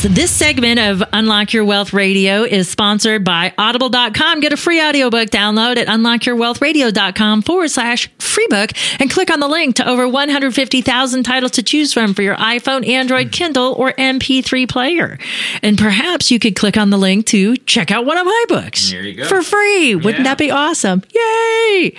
Yes, 0.00 0.14
this 0.14 0.30
segment 0.30 0.78
of 0.78 1.02
Unlock 1.12 1.52
Your 1.52 1.64
Wealth 1.64 1.92
Radio 1.92 2.44
is 2.44 2.68
sponsored 2.68 3.24
by 3.24 3.52
Audible.com. 3.58 4.38
Get 4.38 4.52
a 4.52 4.56
free 4.56 4.80
audiobook 4.80 5.30
download 5.30 5.76
at 5.76 5.88
unlockyourwealthradio.com 5.88 7.42
forward 7.42 7.68
slash 7.70 8.08
free 8.20 8.46
book 8.48 8.70
and 9.00 9.10
click 9.10 9.28
on 9.28 9.40
the 9.40 9.48
link 9.48 9.74
to 9.76 9.88
over 9.88 10.06
150,000 10.06 11.22
titles 11.24 11.50
to 11.52 11.64
choose 11.64 11.92
from 11.92 12.14
for 12.14 12.22
your 12.22 12.36
iPhone, 12.36 12.86
Android, 12.86 13.32
Kindle, 13.32 13.72
or 13.74 13.92
MP3 13.94 14.68
player. 14.68 15.18
And 15.64 15.76
perhaps 15.76 16.30
you 16.30 16.38
could 16.38 16.54
click 16.54 16.76
on 16.76 16.90
the 16.90 16.98
link 16.98 17.26
to 17.26 17.56
check 17.56 17.90
out 17.90 18.04
one 18.06 18.18
of 18.18 18.24
my 18.26 18.44
books 18.48 18.90
There 18.92 19.02
you 19.02 19.14
go. 19.14 19.24
for 19.24 19.42
free. 19.42 19.96
Wouldn't 19.96 20.18
Yeah. 20.18 20.22
that 20.30 20.38
be 20.38 20.52
awesome? 20.52 21.02
Yay! 21.12 21.94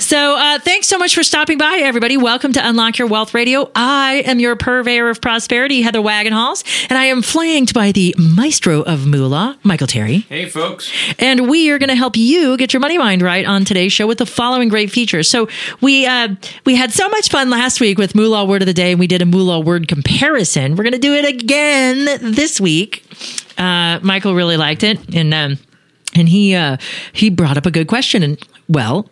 So, 0.00 0.36
uh, 0.36 0.58
thanks 0.58 0.86
so 0.86 0.98
much 0.98 1.14
for 1.14 1.22
stopping 1.22 1.56
by, 1.56 1.78
everybody. 1.82 2.18
Welcome 2.18 2.52
to 2.54 2.68
Unlock 2.68 2.98
Your 2.98 3.08
Wealth 3.08 3.32
Radio. 3.32 3.70
I 3.74 4.22
am 4.26 4.38
your 4.38 4.54
purveyor 4.56 5.08
of 5.08 5.22
prosperity, 5.22 5.80
Heather 5.80 6.00
Wagenhals, 6.00 6.62
and 6.90 6.98
I 6.98 7.06
am 7.06 7.22
flanked 7.38 7.72
by 7.72 7.92
the 7.92 8.12
maestro 8.18 8.82
of 8.82 9.06
moolah, 9.06 9.56
Michael 9.62 9.86
Terry. 9.86 10.26
Hey, 10.28 10.46
folks. 10.46 10.92
And 11.20 11.48
we 11.48 11.70
are 11.70 11.78
going 11.78 11.88
to 11.88 11.94
help 11.94 12.16
you 12.16 12.56
get 12.56 12.72
your 12.72 12.80
money 12.80 12.98
mind 12.98 13.22
right 13.22 13.46
on 13.46 13.64
today's 13.64 13.92
show 13.92 14.08
with 14.08 14.18
the 14.18 14.26
following 14.26 14.68
great 14.68 14.90
features. 14.90 15.30
So 15.30 15.46
we 15.80 16.04
uh, 16.04 16.34
we 16.66 16.74
had 16.74 16.92
so 16.92 17.08
much 17.08 17.28
fun 17.28 17.48
last 17.48 17.80
week 17.80 17.96
with 17.96 18.16
Moolah 18.16 18.44
Word 18.44 18.62
of 18.62 18.66
the 18.66 18.74
Day, 18.74 18.90
and 18.90 18.98
we 18.98 19.06
did 19.06 19.22
a 19.22 19.24
Moolah 19.24 19.60
Word 19.60 19.86
comparison. 19.86 20.74
We're 20.74 20.82
going 20.82 20.94
to 20.94 20.98
do 20.98 21.14
it 21.14 21.26
again 21.26 22.32
this 22.34 22.60
week. 22.60 23.04
Uh, 23.56 24.00
Michael 24.02 24.34
really 24.34 24.56
liked 24.56 24.82
it, 24.82 24.98
and 25.14 25.32
um, 25.32 25.58
and 26.14 26.28
he 26.28 26.54
uh, 26.54 26.76
he 27.12 27.30
brought 27.30 27.56
up 27.56 27.66
a 27.66 27.70
good 27.70 27.88
question. 27.88 28.22
And 28.22 28.38
well, 28.68 29.08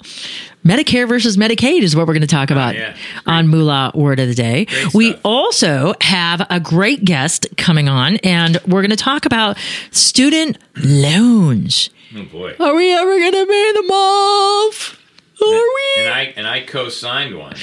Medicare 0.64 1.08
versus 1.08 1.36
Medicaid 1.36 1.82
is 1.82 1.94
what 1.94 2.06
we're 2.06 2.14
going 2.14 2.22
to 2.22 2.26
talk 2.26 2.50
about 2.50 2.74
yeah. 2.74 2.96
on 3.26 3.48
Moolah 3.48 3.92
Word 3.94 4.18
of 4.18 4.28
the 4.28 4.34
Day. 4.34 4.66
We 4.94 5.14
also 5.24 5.94
have 6.00 6.46
a 6.50 6.60
great 6.60 7.04
guest 7.04 7.46
coming 7.56 7.88
on, 7.88 8.16
and 8.18 8.58
we're 8.66 8.82
going 8.82 8.90
to 8.90 8.96
talk 8.96 9.26
about 9.26 9.56
student 9.90 10.58
loans. 10.76 11.90
Oh, 12.14 12.24
boy. 12.24 12.54
Are 12.58 12.74
we 12.74 12.92
ever 12.92 13.18
going 13.18 13.32
to 13.32 13.46
pay 13.46 13.72
them 13.72 13.90
off? 13.90 15.02
Are 15.42 15.48
we? 15.48 16.04
And 16.04 16.14
I, 16.14 16.34
and 16.36 16.46
I 16.46 16.60
co 16.62 16.88
signed 16.88 17.38
one. 17.38 17.56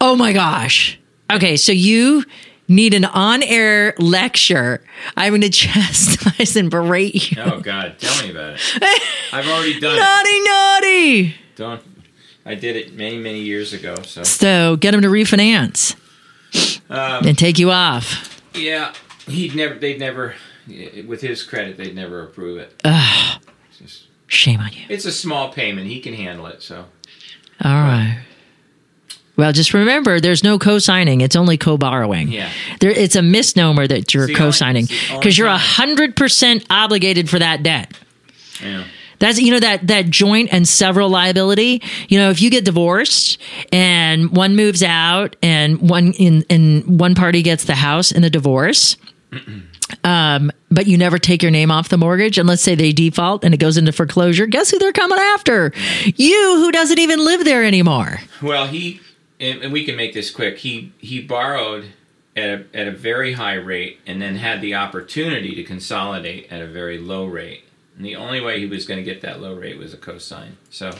Oh 0.00 0.16
my 0.16 0.32
gosh. 0.32 0.98
Okay, 1.30 1.56
so 1.56 1.70
you 1.70 2.24
need 2.70 2.94
an 2.94 3.04
on 3.04 3.42
air 3.42 3.94
lecture. 3.98 4.82
I'm 5.16 5.32
going 5.32 5.40
to 5.42 5.50
chastise 5.50 6.56
and 6.56 6.70
berate 6.70 7.30
you. 7.32 7.42
Oh, 7.42 7.60
God. 7.60 7.96
Tell 7.98 8.24
me 8.24 8.30
about 8.30 8.54
it. 8.54 9.02
I've 9.32 9.46
already 9.48 9.78
done 9.78 9.96
it. 9.96 10.00
Naughty, 10.00 10.40
naughty. 11.28 11.34
Don't. 11.56 11.82
I 12.46 12.54
did 12.54 12.76
it 12.76 12.94
many, 12.94 13.18
many 13.18 13.40
years 13.40 13.72
ago. 13.74 13.96
So, 14.02 14.22
So 14.22 14.76
get 14.76 14.94
him 14.94 15.02
to 15.02 15.08
refinance 15.08 15.94
um, 16.88 17.26
and 17.26 17.36
take 17.36 17.58
you 17.58 17.70
off. 17.70 18.40
yeah, 18.54 18.94
he'd 19.26 19.54
never, 19.54 19.74
they'd 19.74 19.98
never, 20.00 20.34
with 21.06 21.20
his 21.20 21.42
credit, 21.42 21.76
they'd 21.76 21.94
never 21.94 22.22
approve 22.24 22.58
it. 22.58 22.80
It's 22.84 23.78
just- 23.78 24.02
Shame 24.26 24.60
on 24.60 24.72
you. 24.72 24.84
It's 24.88 25.04
a 25.06 25.12
small 25.12 25.52
payment. 25.52 25.88
He 25.88 25.98
can 26.00 26.14
handle 26.14 26.46
it. 26.46 26.62
So, 26.62 26.86
All 27.64 27.72
right. 27.74 28.20
Well, 29.40 29.52
just 29.52 29.72
remember, 29.72 30.20
there's 30.20 30.44
no 30.44 30.58
co-signing; 30.58 31.22
it's 31.22 31.34
only 31.34 31.56
co-borrowing. 31.56 32.28
Yeah. 32.28 32.50
there, 32.80 32.90
it's 32.90 33.16
a 33.16 33.22
misnomer 33.22 33.86
that 33.86 34.12
you're 34.12 34.24
only- 34.24 34.34
co-signing 34.34 34.82
it's 34.84 34.90
the 34.90 35.14
only 35.14 35.20
because 35.20 35.38
you're 35.38 35.48
a 35.48 35.56
hundred 35.56 36.14
percent 36.14 36.66
obligated 36.68 37.30
for 37.30 37.38
that 37.38 37.62
debt. 37.62 37.92
yeah. 38.62 38.84
That's 39.18 39.38
you 39.40 39.50
know 39.52 39.60
that 39.60 39.86
that 39.86 40.10
joint 40.10 40.50
and 40.52 40.68
several 40.68 41.08
liability. 41.08 41.82
You 42.08 42.18
know, 42.18 42.30
if 42.30 42.40
you 42.42 42.50
get 42.50 42.64
divorced 42.66 43.38
and 43.72 44.30
one 44.30 44.56
moves 44.56 44.82
out 44.82 45.36
and 45.42 45.88
one 45.90 46.12
in 46.12 46.42
in 46.50 46.98
one 46.98 47.14
party 47.14 47.42
gets 47.42 47.64
the 47.64 47.74
house 47.74 48.12
in 48.12 48.20
the 48.22 48.30
divorce, 48.30 48.96
um, 50.04 50.50
but 50.70 50.86
you 50.86 50.96
never 50.96 51.18
take 51.18 51.42
your 51.42 51.50
name 51.50 51.70
off 51.70 51.88
the 51.90 51.98
mortgage, 51.98 52.38
and 52.38 52.48
let's 52.48 52.62
say 52.62 52.74
they 52.74 52.92
default 52.92 53.44
and 53.44 53.52
it 53.54 53.58
goes 53.58 53.76
into 53.76 53.92
foreclosure. 53.92 54.46
Guess 54.46 54.70
who 54.70 54.78
they're 54.78 54.92
coming 54.92 55.18
after? 55.18 55.72
You, 56.16 56.56
who 56.56 56.72
doesn't 56.72 56.98
even 56.98 57.22
live 57.24 57.44
there 57.44 57.64
anymore. 57.64 58.20
Well, 58.42 58.66
he 58.68 59.00
and, 59.40 59.62
and 59.62 59.72
we 59.72 59.84
can 59.84 59.96
make 59.96 60.14
this 60.14 60.30
quick. 60.30 60.58
He 60.58 60.92
he 60.98 61.20
borrowed 61.20 61.86
at 62.36 62.48
a, 62.48 62.64
at 62.74 62.86
a 62.86 62.92
very 62.92 63.32
high 63.32 63.54
rate, 63.54 63.98
and 64.06 64.20
then 64.20 64.36
had 64.36 64.60
the 64.60 64.74
opportunity 64.74 65.54
to 65.54 65.64
consolidate 65.64 66.50
at 66.50 66.62
a 66.62 66.66
very 66.66 66.98
low 66.98 67.26
rate. 67.26 67.64
And 67.96 68.04
the 68.04 68.16
only 68.16 68.40
way 68.40 68.58
he 68.60 68.66
was 68.66 68.86
going 68.86 68.98
to 68.98 69.04
get 69.04 69.20
that 69.22 69.40
low 69.40 69.54
rate 69.54 69.78
was 69.78 69.92
a 69.92 69.96
cosign. 69.96 70.52
So 70.70 70.92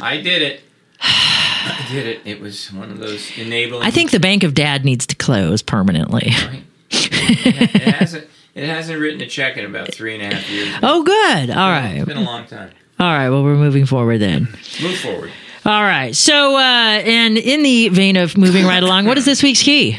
I 0.00 0.18
did 0.18 0.42
it. 0.42 0.60
I 1.00 1.86
did 1.90 2.06
it. 2.06 2.20
It 2.24 2.40
was 2.40 2.72
one 2.72 2.90
of 2.90 2.98
those 2.98 3.36
enabling. 3.36 3.82
I 3.82 3.90
think 3.90 4.10
the 4.10 4.20
Bank 4.20 4.42
of 4.42 4.54
Dad 4.54 4.84
needs 4.84 5.06
to 5.06 5.16
close 5.16 5.62
permanently. 5.62 6.30
Right? 6.46 6.62
it, 6.90 7.74
it 7.74 7.94
hasn't. 7.94 8.28
It 8.54 8.68
hasn't 8.68 8.98
written 8.98 9.20
a 9.20 9.26
check 9.26 9.56
in 9.56 9.64
about 9.64 9.94
three 9.94 10.14
and 10.14 10.22
a 10.22 10.34
half 10.34 10.50
years. 10.50 10.74
Oh, 10.82 11.04
good. 11.04 11.50
All 11.50 11.70
right. 11.70 11.98
It's 11.98 12.06
been 12.06 12.16
a 12.16 12.22
long 12.22 12.44
time. 12.44 12.72
All 12.98 13.06
right. 13.06 13.28
Well, 13.28 13.44
we're 13.44 13.54
moving 13.54 13.86
forward 13.86 14.18
then. 14.18 14.48
Move 14.82 14.98
forward. 14.98 15.30
All 15.64 15.82
right. 15.82 16.14
So, 16.14 16.56
uh, 16.56 16.60
and 16.60 17.36
in 17.36 17.62
the 17.62 17.88
vein 17.88 18.16
of 18.16 18.36
moving 18.36 18.64
right 18.64 18.82
along, 18.82 19.06
what 19.06 19.18
is 19.18 19.24
this 19.24 19.42
week's 19.42 19.62
key? 19.62 19.98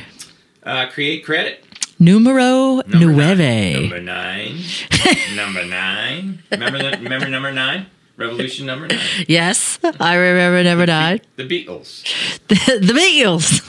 Uh, 0.64 0.88
create 0.88 1.26
credit. 1.26 1.64
Numero 2.00 2.78
Number 2.88 2.98
nueve. 2.98 3.38
Nine. 3.38 3.82
Number 3.82 4.00
nine. 4.02 4.62
number 5.36 5.66
nine. 5.66 6.44
Remember 6.52 6.80
that? 6.80 7.00
Remember 7.02 7.28
number 7.28 7.52
nine? 7.52 7.88
Revolution 8.16 8.66
number 8.66 8.88
nine. 8.88 9.00
Yes, 9.28 9.80
I 10.00 10.16
remember 10.16 10.64
Never 10.64 10.86
Died. 10.86 11.26
The 11.38 11.44
Beatles. 11.44 12.04
The, 12.48 12.86
the 12.86 12.94
Beatles. 12.94 13.66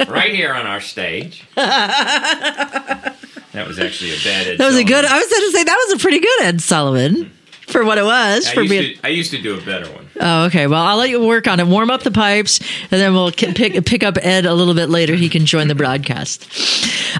Right 0.10 0.34
here 0.34 0.52
on 0.54 0.66
our 0.66 0.80
stage. 0.80 1.44
that 1.54 3.14
was 3.54 3.78
actually 3.78 4.10
a 4.12 4.18
bad 4.24 4.46
Ed 4.48 4.58
That 4.58 4.66
was 4.66 4.76
a 4.76 4.82
good. 4.82 5.04
I 5.04 5.18
was 5.18 5.28
going 5.28 5.42
to 5.42 5.52
say 5.52 5.62
that 5.64 5.86
was 5.88 6.00
a 6.00 6.02
pretty 6.02 6.18
good 6.18 6.42
Ed 6.42 6.60
Sullivan 6.60 7.30
for 7.70 7.84
what 7.84 7.98
it 7.98 8.04
was. 8.04 8.46
I 8.46 8.54
for 8.54 8.62
used, 8.62 8.70
being. 8.70 8.96
to, 8.96 9.06
I 9.06 9.08
used 9.08 9.30
to 9.30 9.40
do 9.40 9.56
a 9.56 9.60
better 9.60 9.90
one. 9.92 10.08
Oh, 10.20 10.44
okay. 10.46 10.66
Well, 10.66 10.82
I'll 10.82 10.98
let 10.98 11.08
you 11.08 11.24
work 11.24 11.48
on 11.48 11.60
it. 11.60 11.66
Warm 11.66 11.90
up 11.90 12.02
the 12.02 12.10
pipes, 12.10 12.60
and 12.90 13.00
then 13.00 13.14
we'll 13.14 13.32
pick 13.32 13.84
pick 13.86 14.02
up 14.02 14.18
Ed 14.20 14.44
a 14.44 14.54
little 14.54 14.74
bit 14.74 14.90
later. 14.90 15.14
He 15.14 15.28
can 15.28 15.46
join 15.46 15.68
the 15.68 15.74
broadcast. 15.74 16.46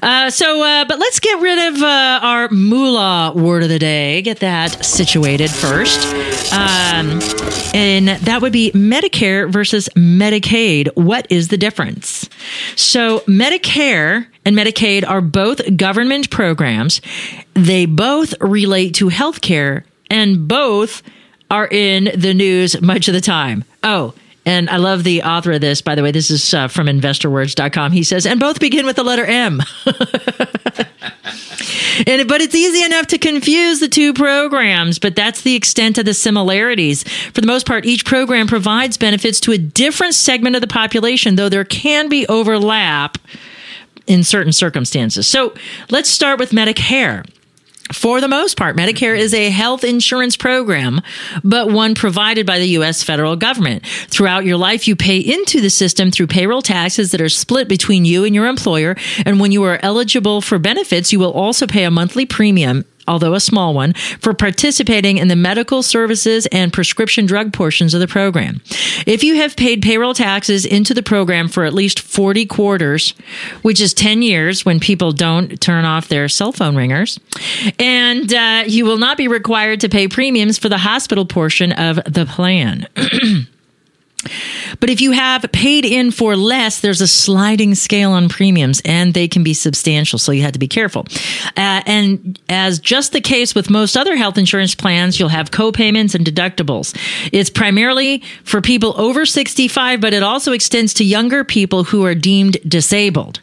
Uh, 0.03 0.31
so, 0.31 0.63
uh, 0.63 0.85
but 0.85 0.99
let's 0.99 1.21
get 1.21 1.41
rid 1.41 1.75
of 1.75 1.83
uh, 1.83 2.21
our 2.23 2.49
moolah 2.51 3.33
word 3.35 3.63
of 3.63 3.69
the 3.69 3.79
day. 3.79 4.21
Get 4.23 4.41
that 4.41 4.85
situated 4.85 5.51
first, 5.51 6.07
um, 6.53 7.21
and 7.75 8.09
that 8.09 8.41
would 8.43 8.53
be 8.53 8.71
Medicare 8.73 9.51
versus 9.51 9.89
Medicaid. 9.97 10.95
What 10.95 11.27
is 11.31 11.49
the 11.49 11.57
difference? 11.57 12.29
So, 12.77 13.21
Medicare 13.21 14.27
and 14.45 14.57
Medicaid 14.57 15.09
are 15.09 15.21
both 15.21 15.77
government 15.77 16.31
programs. 16.31 17.01
They 17.55 17.87
both 17.87 18.35
relate 18.41 18.95
to 18.97 19.09
health 19.09 19.41
care, 19.41 19.85
and 20.11 20.47
both 20.47 21.03
are 21.51 21.69
in 21.69 22.11
the 22.15 22.35
news 22.35 22.81
much 22.81 23.09
of 23.09 23.15
the 23.15 23.21
time. 23.21 23.65
Oh, 23.83 24.15
and 24.47 24.71
I 24.71 24.77
love 24.79 25.05
the 25.05 25.23
author 25.23 25.53
of 25.53 25.61
this, 25.61 25.83
by 25.83 25.95
the 25.95 26.03
way. 26.03 26.13
This 26.13 26.31
is 26.31 26.55
uh, 26.55 26.69
from 26.69 26.87
investorwords.com. 26.87 27.93
He 27.93 28.03
says, 28.03 28.27
and 28.27 28.41
both 28.41 28.59
begin 28.59 28.87
with 28.87 28.97
the 28.97 29.05
letter 29.05 29.25
M. 29.25 29.61
and 32.07 32.29
but 32.29 32.41
it's 32.41 32.55
easy 32.55 32.83
enough 32.83 33.07
to 33.09 33.19
confuse 33.19 33.81
the 33.81 33.89
two 33.89 34.15
programs, 34.15 34.99
but 34.99 35.15
that's 35.15 35.43
the 35.43 35.55
extent 35.55 35.99
of 35.99 36.07
the 36.07 36.15
similarities. 36.15 37.03
For 37.03 37.43
the 37.43 37.47
most 37.47 37.67
part, 37.67 37.85
each 37.85 38.07
program 38.07 38.47
provides 38.47 38.97
benefits 38.97 39.41
to 39.41 39.53
a 39.53 39.59
different 39.59 40.15
segment 40.15 40.57
of 40.57 40.63
the 40.63 40.69
population, 40.69 41.37
though 41.37 41.51
there 41.51 41.65
can 41.65 42.09
be 42.09 42.27
overlap 42.29 43.19
in 44.07 44.25
certain 44.25 44.53
circumstances. 44.53 45.29
So 45.29 45.55
let's 45.91 46.09
start 46.09 46.41
with 46.41 46.51
Medicare. 46.51 47.27
For 47.93 48.21
the 48.21 48.29
most 48.29 48.57
part, 48.57 48.77
Medicare 48.77 49.19
is 49.19 49.35
a 49.35 49.51
health 49.51 49.85
insurance 49.85 50.37
program, 50.37 51.01
but 51.43 51.71
one 51.71 51.95
provided 51.95 52.47
by 52.47 52.59
the 52.59 52.69
U.S. 52.69 53.03
federal 53.03 53.37
government. 53.37 53.87
Throughout 53.87 54.45
your 54.45 54.57
life, 54.57 54.87
you 54.87 54.97
pay 54.97 55.19
into 55.19 55.61
the 55.61 55.71
system 55.71 56.11
through 56.11 56.29
payroll 56.29 56.63
taxes 56.63 57.11
that 57.11 57.21
are 57.21 57.29
split 57.29 57.69
between 57.69 58.05
you 58.05 58.25
and 58.25 58.35
your 58.35 58.47
employer. 58.47 58.97
And 59.27 59.41
when 59.41 59.53
you 59.53 59.65
are 59.65 59.79
eligible 59.83 60.41
for 60.41 60.59
benefits, 60.59 61.13
you 61.13 61.19
will 61.19 61.33
also 61.33 61.67
pay 61.67 61.85
a 61.85 61.91
monthly 61.91 62.27
premium 62.27 62.85
although 63.11 63.35
a 63.35 63.41
small 63.41 63.75
one, 63.75 63.93
for 64.21 64.33
participating 64.33 65.19
in 65.19 65.29
the 65.29 65.37
medical 65.37 65.83
services 65.83 66.47
and 66.47 66.73
prescription 66.73 67.27
drug 67.27 67.53
portions 67.53 67.93
of 67.93 68.01
the 68.01 68.07
program. 68.07 68.61
If 69.07 69.25
you 69.25 69.35
have 69.37 69.57
paid 69.57 69.83
payroll 69.83 70.15
taxes 70.15 70.65
into 70.65 70.95
the 70.95 71.03
program 71.03 71.49
for 71.49 71.65
at 71.65 71.75
least 71.75 72.01
40 72.01 72.47
quarters, 72.47 73.11
which 73.63 73.81
is 73.81 73.93
10 73.93 74.23
years 74.23 74.65
when 74.65 74.79
people 74.79 75.13
don't 75.13 75.61
turn 75.61 75.85
off 75.85 76.09
their 76.09 76.29
cell 76.29 76.53
phone 76.53 76.77
ringers, 76.77 77.19
and 77.79 78.33
uh, 78.33 78.65
you 78.67 78.85
will 78.85 78.99
not 78.99 79.17
be 79.17 79.27
required 79.29 79.81
to 79.81 79.89
pay 79.89 80.07
premiums 80.07 80.57
for 80.57 80.69
the 80.69 80.79
hospital 80.79 81.27
portion 81.27 81.73
of 81.73 81.97
the 82.07 82.27
plan. 82.27 82.87
But 84.81 84.91
if 84.91 85.01
you 85.01 85.13
have 85.13 85.45
paid 85.53 85.85
in 85.85 86.11
for 86.11 86.37
less, 86.37 86.81
there's 86.81 87.01
a 87.01 87.07
sliding 87.07 87.75
scale 87.75 88.13
on 88.13 88.29
premiums 88.29 88.81
and 88.85 89.15
they 89.15 89.29
can 89.29 89.43
be 89.43 89.55
substantial. 89.55 90.19
So 90.19 90.33
you 90.33 90.43
have 90.43 90.53
to 90.53 90.59
be 90.59 90.69
careful. 90.69 91.07
Uh, 91.57 91.83
and 91.87 92.39
as 92.49 92.79
just 92.79 93.13
the 93.13 93.21
case 93.21 93.55
with 93.55 93.71
most 93.71 93.97
other 93.97 94.17
health 94.17 94.39
insurance 94.39 94.75
plans, 94.75 95.19
you'll 95.19 95.29
have 95.29 95.51
co-payments 95.51 96.15
and 96.15 96.25
deductibles. 96.25 96.97
It's 97.33 97.51
primarily 97.51 98.23
for 98.45 98.61
people 98.61 98.99
over 99.01 99.25
65, 99.27 100.01
but 100.01 100.13
it 100.13 100.23
also 100.23 100.53
extends 100.53 100.95
to 100.95 101.05
younger 101.05 101.45
people 101.45 101.85
who 101.85 102.05
are 102.05 102.15
deemed 102.15 102.59
disabled. 102.69 103.41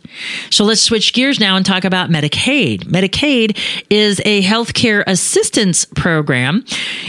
So 0.49 0.63
let's 0.63 0.81
switch 0.81 1.13
gears 1.13 1.39
now 1.39 1.55
and 1.55 1.65
talk 1.65 1.83
about 1.83 2.09
Medicaid. 2.09 2.85
Medicaid 2.85 3.57
is 3.89 4.21
a 4.25 4.41
healthcare 4.41 5.03
assistance 5.05 5.85
program. 5.85 6.65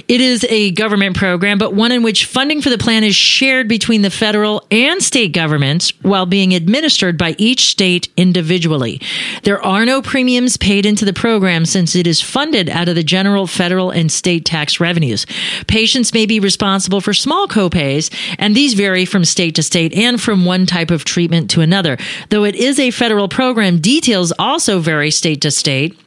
It 0.09 0.21
is 0.21 0.45
a 0.49 0.73
government 0.73 1.17
program, 1.17 1.59
but 1.59 1.75
one 1.75 1.93
in 1.93 2.03
which 2.03 2.27
funding 2.27 2.61
for 2.61 2.71
the 2.71 2.79
plan 2.79 3.05
is 3.05 3.15
shared 3.15 3.58
between 3.67 4.03
the 4.03 4.11
federal 4.11 4.65
and 4.71 5.03
state 5.03 5.33
governments 5.33 5.91
while 6.03 6.27
being 6.27 6.55
administered 6.55 7.17
by 7.17 7.35
each 7.39 7.71
state 7.71 8.09
individually. 8.17 9.01
There 9.43 9.65
are 9.65 9.87
no 9.87 10.03
premiums 10.03 10.57
paid 10.59 10.85
into 10.85 11.05
the 11.05 11.13
program 11.13 11.65
since 11.65 11.97
it 11.97 12.07
is 12.07 12.21
funded 12.21 12.69
out 12.69 12.89
of 12.89 12.95
the 12.95 13.03
general 13.03 13.47
federal 13.47 13.91
and 13.91 14.13
state 14.13 14.45
tax 14.45 14.79
revenues. 14.79 15.27
Patients 15.67 16.13
may 16.13 16.27
be 16.27 16.39
responsible 16.39 17.01
for 17.01 17.15
small 17.15 17.49
copays, 17.49 18.13
and 18.39 18.55
these 18.55 18.75
vary 18.75 19.07
from 19.07 19.25
state 19.25 19.55
to 19.55 19.63
state 19.63 19.95
and 19.95 20.21
from 20.21 20.45
one 20.45 20.67
type 20.67 20.91
of 20.91 21.05
treatment 21.05 21.51
to 21.51 21.63
another. 21.63 21.97
Though 22.29 22.45
it 22.45 22.55
is 22.55 22.79
a 22.79 22.91
federal 22.91 23.29
program, 23.29 23.81
details 23.81 24.33
also 24.39 24.79
vary 24.79 25.11
state 25.11 25.41
to 25.41 25.51
state 25.51 25.99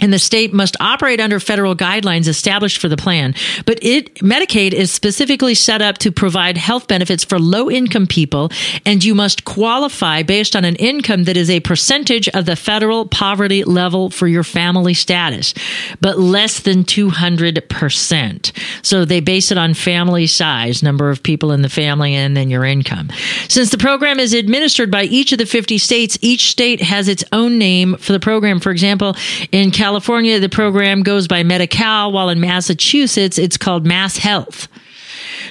and 0.00 0.12
the 0.12 0.18
state 0.18 0.52
must 0.52 0.76
operate 0.80 1.20
under 1.20 1.40
federal 1.40 1.74
guidelines 1.74 2.28
established 2.28 2.80
for 2.80 2.88
the 2.88 2.96
plan. 2.96 3.34
But 3.66 3.78
it 3.82 4.14
Medicaid 4.16 4.72
is 4.72 4.90
specifically 4.90 5.54
set 5.54 5.82
up 5.82 5.98
to 5.98 6.12
provide 6.12 6.56
health 6.56 6.88
benefits 6.88 7.24
for 7.24 7.38
low 7.38 7.70
income 7.70 8.06
people, 8.06 8.50
and 8.84 9.04
you 9.04 9.14
must 9.14 9.44
qualify 9.44 10.22
based 10.22 10.56
on 10.56 10.64
an 10.64 10.76
income 10.76 11.24
that 11.24 11.36
is 11.36 11.50
a 11.50 11.60
percentage 11.60 12.28
of 12.30 12.46
the 12.46 12.56
federal 12.56 13.06
poverty 13.06 13.64
level 13.64 14.10
for 14.10 14.26
your 14.26 14.44
family 14.44 14.94
status, 14.94 15.54
but 16.00 16.18
less 16.18 16.60
than 16.60 16.84
200%. 16.84 18.52
So 18.82 19.04
they 19.04 19.20
base 19.20 19.50
it 19.50 19.58
on 19.58 19.74
family 19.74 20.26
size, 20.26 20.82
number 20.82 21.10
of 21.10 21.22
people 21.22 21.52
in 21.52 21.62
the 21.62 21.68
family, 21.68 22.14
and 22.14 22.36
then 22.36 22.50
your 22.50 22.64
income. 22.64 23.10
Since 23.48 23.70
the 23.70 23.78
program 23.78 24.18
is 24.18 24.32
administered 24.32 24.90
by 24.90 25.04
each 25.04 25.32
of 25.32 25.38
the 25.38 25.46
50 25.46 25.78
states, 25.78 26.18
each 26.20 26.50
state 26.50 26.80
has 26.80 27.08
its 27.08 27.24
own 27.32 27.58
name 27.58 27.96
for 27.96 28.12
the 28.12 28.20
program. 28.20 28.60
For 28.60 28.70
example, 28.70 29.16
in 29.52 29.70
California, 29.70 29.87
California, 29.88 30.38
the 30.38 30.50
program 30.50 31.02
goes 31.02 31.26
by 31.26 31.42
Medi-Cal, 31.42 32.12
while 32.12 32.28
in 32.28 32.38
Massachusetts, 32.40 33.38
it's 33.38 33.56
called 33.56 33.86
Mass 33.86 34.18
Health. 34.18 34.68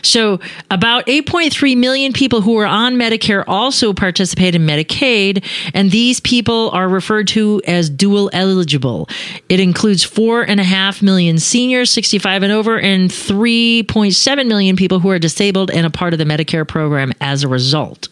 So, 0.03 0.39
about 0.69 1.07
8.3 1.07 1.75
million 1.75 2.13
people 2.13 2.41
who 2.41 2.55
are 2.59 2.67
on 2.67 2.97
Medicare 2.97 3.43
also 3.47 3.93
participate 3.93 4.53
in 4.53 4.61
Medicaid, 4.61 5.43
and 5.73 5.89
these 5.89 6.19
people 6.19 6.69
are 6.69 6.87
referred 6.87 7.27
to 7.29 7.63
as 7.65 7.89
dual 7.89 8.29
eligible. 8.31 9.09
It 9.49 9.59
includes 9.59 10.05
4.5 10.05 11.01
million 11.01 11.39
seniors, 11.39 11.89
65 11.89 12.43
and 12.43 12.53
over, 12.53 12.79
and 12.79 13.09
3.7 13.09 14.47
million 14.47 14.75
people 14.75 14.99
who 14.99 15.09
are 15.09 15.17
disabled 15.17 15.71
and 15.71 15.83
a 15.83 15.89
part 15.89 16.13
of 16.13 16.19
the 16.19 16.25
Medicare 16.25 16.67
program 16.67 17.11
as 17.21 17.41
a 17.41 17.47
result. 17.47 18.07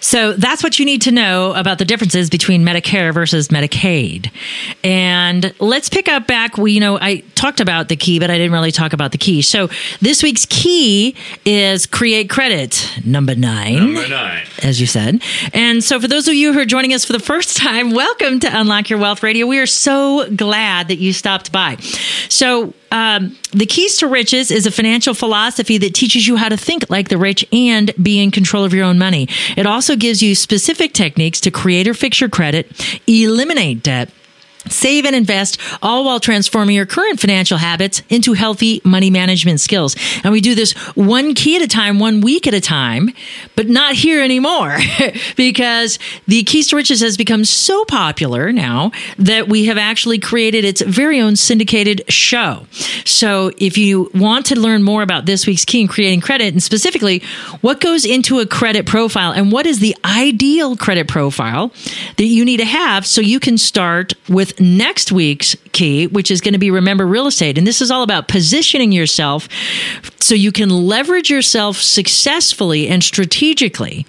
So 0.00 0.32
that's 0.32 0.62
what 0.62 0.78
you 0.78 0.84
need 0.84 1.02
to 1.02 1.10
know 1.10 1.54
about 1.54 1.78
the 1.78 1.84
differences 1.84 2.30
between 2.30 2.64
Medicare 2.64 3.12
versus 3.12 3.48
Medicaid. 3.48 4.30
And 4.84 5.52
let's 5.58 5.88
pick 5.88 6.08
up 6.08 6.26
back. 6.26 6.56
We, 6.56 6.72
you 6.72 6.80
know, 6.80 6.98
I 7.00 7.24
talked 7.34 7.60
about 7.60 7.88
the 7.88 7.96
key, 7.96 8.18
but 8.18 8.30
I 8.30 8.38
didn't 8.38 8.52
really 8.52 8.72
talk 8.72 8.92
about 8.92 9.12
the 9.12 9.18
key. 9.18 9.42
So 9.42 9.68
this 10.00 10.22
week's 10.22 10.46
key 10.46 11.16
is 11.44 11.86
create 11.86 12.30
credit, 12.30 13.00
number 13.04 13.34
nine. 13.34 13.94
Number 13.94 14.08
nine. 14.08 14.46
As 14.62 14.80
you 14.80 14.86
said. 14.88 15.22
And 15.54 15.84
so 15.84 16.00
for 16.00 16.08
those 16.08 16.26
of 16.26 16.34
you 16.34 16.52
who 16.52 16.58
are 16.58 16.64
joining 16.64 16.92
us 16.92 17.04
for 17.04 17.12
the 17.12 17.20
first 17.20 17.56
time, 17.56 17.92
welcome 17.92 18.40
to 18.40 18.60
Unlock 18.60 18.90
Your 18.90 18.98
Wealth 18.98 19.22
Radio. 19.22 19.46
We 19.46 19.58
are 19.60 19.66
so 19.66 20.28
glad 20.34 20.88
that 20.88 20.96
you 20.96 21.12
stopped 21.12 21.52
by. 21.52 21.76
So 22.28 22.74
um, 22.90 23.36
the 23.52 23.66
Keys 23.66 23.98
to 23.98 24.08
Riches 24.08 24.50
is 24.50 24.66
a 24.66 24.70
financial 24.70 25.14
philosophy 25.14 25.78
that 25.78 25.94
teaches 25.94 26.26
you 26.26 26.36
how 26.36 26.48
to 26.48 26.56
think 26.56 26.90
like 26.90 27.08
the 27.08 27.18
rich 27.18 27.46
and 27.52 27.92
be 28.02 28.20
in 28.20 28.30
control 28.30 28.64
of 28.64 28.74
your 28.74 28.84
own 28.84 28.98
money. 28.98 29.28
It 29.56 29.66
also 29.66 29.94
gives 29.94 30.22
you 30.22 30.34
specific 30.34 30.92
techniques 30.92 31.40
to 31.42 31.50
create 31.50 31.86
or 31.86 31.94
fix 31.94 32.20
your 32.20 32.30
credit, 32.30 33.00
eliminate 33.06 33.82
debt, 33.82 34.10
Save 34.70 35.04
and 35.04 35.14
invest, 35.14 35.60
all 35.82 36.04
while 36.04 36.20
transforming 36.20 36.76
your 36.76 36.86
current 36.86 37.20
financial 37.20 37.58
habits 37.58 38.02
into 38.08 38.32
healthy 38.32 38.80
money 38.84 39.10
management 39.10 39.60
skills. 39.60 39.96
And 40.24 40.32
we 40.32 40.40
do 40.40 40.54
this 40.54 40.72
one 40.94 41.34
key 41.34 41.56
at 41.56 41.62
a 41.62 41.68
time, 41.68 41.98
one 41.98 42.20
week 42.20 42.46
at 42.46 42.54
a 42.54 42.60
time, 42.60 43.10
but 43.56 43.68
not 43.68 43.94
here 43.94 44.22
anymore 44.22 44.78
because 45.36 45.98
the 46.26 46.42
Keys 46.44 46.68
to 46.68 46.76
Riches 46.76 47.00
has 47.00 47.16
become 47.16 47.44
so 47.44 47.84
popular 47.84 48.52
now 48.52 48.92
that 49.18 49.48
we 49.48 49.66
have 49.66 49.78
actually 49.78 50.18
created 50.18 50.64
its 50.64 50.80
very 50.82 51.20
own 51.20 51.36
syndicated 51.36 52.02
show. 52.08 52.66
So 53.04 53.52
if 53.58 53.78
you 53.78 54.10
want 54.14 54.46
to 54.46 54.58
learn 54.58 54.82
more 54.82 55.02
about 55.02 55.26
this 55.26 55.46
week's 55.46 55.64
key 55.64 55.80
in 55.80 55.88
creating 55.88 56.20
credit 56.20 56.52
and 56.52 56.62
specifically 56.62 57.22
what 57.60 57.80
goes 57.80 58.04
into 58.04 58.40
a 58.40 58.46
credit 58.46 58.86
profile 58.86 59.32
and 59.32 59.50
what 59.52 59.66
is 59.66 59.80
the 59.80 59.96
ideal 60.04 60.76
credit 60.76 61.08
profile 61.08 61.72
that 62.16 62.24
you 62.24 62.44
need 62.44 62.58
to 62.58 62.64
have 62.64 63.06
so 63.06 63.20
you 63.20 63.40
can 63.40 63.58
start 63.58 64.14
with 64.28 64.57
next 64.60 65.12
week's 65.12 65.56
key, 65.72 66.06
which 66.06 66.30
is 66.30 66.40
going 66.40 66.52
to 66.52 66.58
be 66.58 66.70
remember 66.70 67.06
real 67.06 67.26
estate. 67.26 67.58
And 67.58 67.66
this 67.66 67.80
is 67.80 67.90
all 67.90 68.02
about 68.02 68.28
positioning 68.28 68.92
yourself 68.92 69.48
so 70.20 70.34
you 70.34 70.52
can 70.52 70.68
leverage 70.68 71.30
yourself 71.30 71.76
successfully 71.76 72.88
and 72.88 73.02
strategically. 73.02 74.06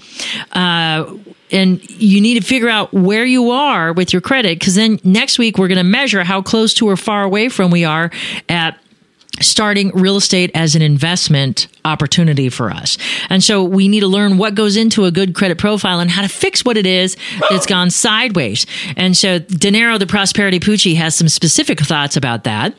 Uh, 0.52 1.16
and 1.52 1.88
you 1.90 2.22
need 2.22 2.40
to 2.40 2.46
figure 2.46 2.70
out 2.70 2.94
where 2.94 3.26
you 3.26 3.52
are 3.52 3.94
with 3.94 4.14
your 4.14 4.22
credit 4.22 4.60
because 4.60 4.76
then 4.76 5.00
next 5.04 5.40
week 5.40 5.58
we're 5.58 5.68
going 5.68 5.78
to 5.78 5.84
measure 5.84 6.24
how 6.24 6.42
close 6.42 6.74
to 6.76 6.88
or 6.88 6.96
far 6.96 7.24
away 7.24 7.50
from 7.50 7.72
we 7.72 7.86
are 7.86 8.12
at 8.48 8.80
starting 9.42 9.92
real 9.94 10.18
estate 10.18 10.52
as 10.54 10.76
an 10.76 10.82
investment 10.82 11.68
opportunity 11.86 12.50
for 12.50 12.72
us. 12.72 12.98
And 13.30 13.44
so 13.44 13.64
we 13.64 13.88
need 13.88 14.02
to 14.02 14.08
learn 14.08 14.38
what 14.38 14.56
goes 14.56 14.78
into 14.78 15.06
a 15.06 15.12
good 15.12 15.34
credit 15.34 15.58
profile 15.58 16.00
and 16.00 16.10
how 16.10 16.22
to 16.22 16.30
fix 16.30 16.64
what 16.64 16.78
it 16.78 16.86
is 16.86 17.18
that's 17.50 17.66
gone 17.66 17.90
sideways. 17.90 18.66
And 18.96 19.16
so 19.16 19.40
Dinero, 19.40 19.98
the 19.98 20.08
prosperity 20.08 20.60
Poochie, 20.60 20.96
has 20.96 21.16
some 21.16 21.30
specific 21.30 21.80
thoughts 21.80 22.18
about 22.18 22.44
that. 22.44 22.74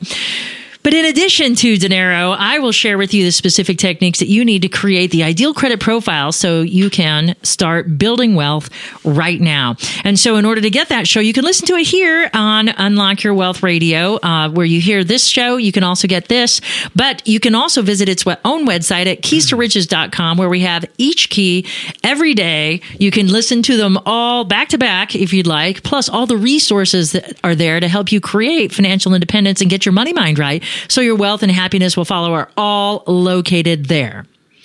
But 0.83 0.95
in 0.95 1.05
addition 1.05 1.57
to 1.57 1.77
Dinero, 1.77 2.31
I 2.31 2.59
will 2.59 2.73
share 2.73 2.97
with 2.97 3.13
you 3.13 3.25
the 3.25 3.33
specific 3.33 3.77
techniques 3.77 4.21
that 4.21 4.29
you 4.29 4.47
need 4.47 4.63
to 4.63 4.69
create 4.69 5.11
the 5.11 5.23
ideal 5.23 5.53
credit 5.53 5.79
profile 5.79 6.33
so 6.33 6.63
you 6.63 6.89
can 6.89 7.37
start 7.43 7.99
building 7.99 8.35
wealth 8.35 8.71
right 9.05 9.39
now. 9.39 9.77
And 10.05 10.19
so, 10.19 10.37
in 10.37 10.47
order 10.47 10.63
to 10.63 10.71
get 10.71 10.89
that 10.89 11.07
show, 11.07 11.21
you 11.21 11.35
can 11.35 11.45
listen 11.45 11.67
to 11.67 11.75
it 11.75 11.87
here 11.87 12.31
on 12.33 12.69
Unlock 12.69 13.23
Your 13.23 13.35
Wealth 13.35 13.63
Radio, 13.63 14.17
uh, 14.17 14.49
where 14.49 14.65
you 14.65 14.81
hear 14.81 15.05
this 15.05 15.27
show. 15.27 15.59
You 15.59 15.71
can 15.71 15.85
also 15.85 16.09
get 16.09 16.29
this, 16.29 16.63
but 16.97 17.27
you 17.29 17.41
can 17.41 17.55
also 17.55 17.83
visit 17.83 18.09
its 18.09 18.25
own 18.45 18.67
website 18.67 19.07
at 19.07 19.21
keys2riches.com, 19.21 20.39
where 20.39 20.49
we 20.49 20.61
have 20.61 20.87
each 20.97 21.29
key 21.29 21.67
every 22.03 22.33
day. 22.33 22.81
You 22.99 23.11
can 23.11 23.29
listen 23.29 23.63
to 23.65 23.77
them 23.77 23.99
all 24.07 24.45
back 24.45 24.71
to 24.71 24.79
back 24.79 25.15
if 25.15 25.35
you'd 25.35 25.47
like, 25.47 25.83
plus 25.83 26.09
all 26.09 26.27
the 26.27 26.39
resources 26.39 27.13
that 27.13 27.39
are 27.45 27.55
there 27.55 27.81
to 27.81 27.89
help 27.89 28.13
you 28.13 28.21
create 28.21 28.73
financial 28.73 29.13
independence 29.13 29.61
and 29.61 29.69
get 29.69 29.85
your 29.85 29.93
money 29.93 30.15
mind 30.15 30.39
right 30.39 30.65
so 30.89 31.01
your 31.01 31.17
wealth 31.17 31.43
and 31.43 31.51
happiness 31.53 31.97
will 31.97 32.05
follow 32.05 32.33
are 32.35 32.51
all 32.57 33.05
located 33.07 33.87
there. 33.87 34.25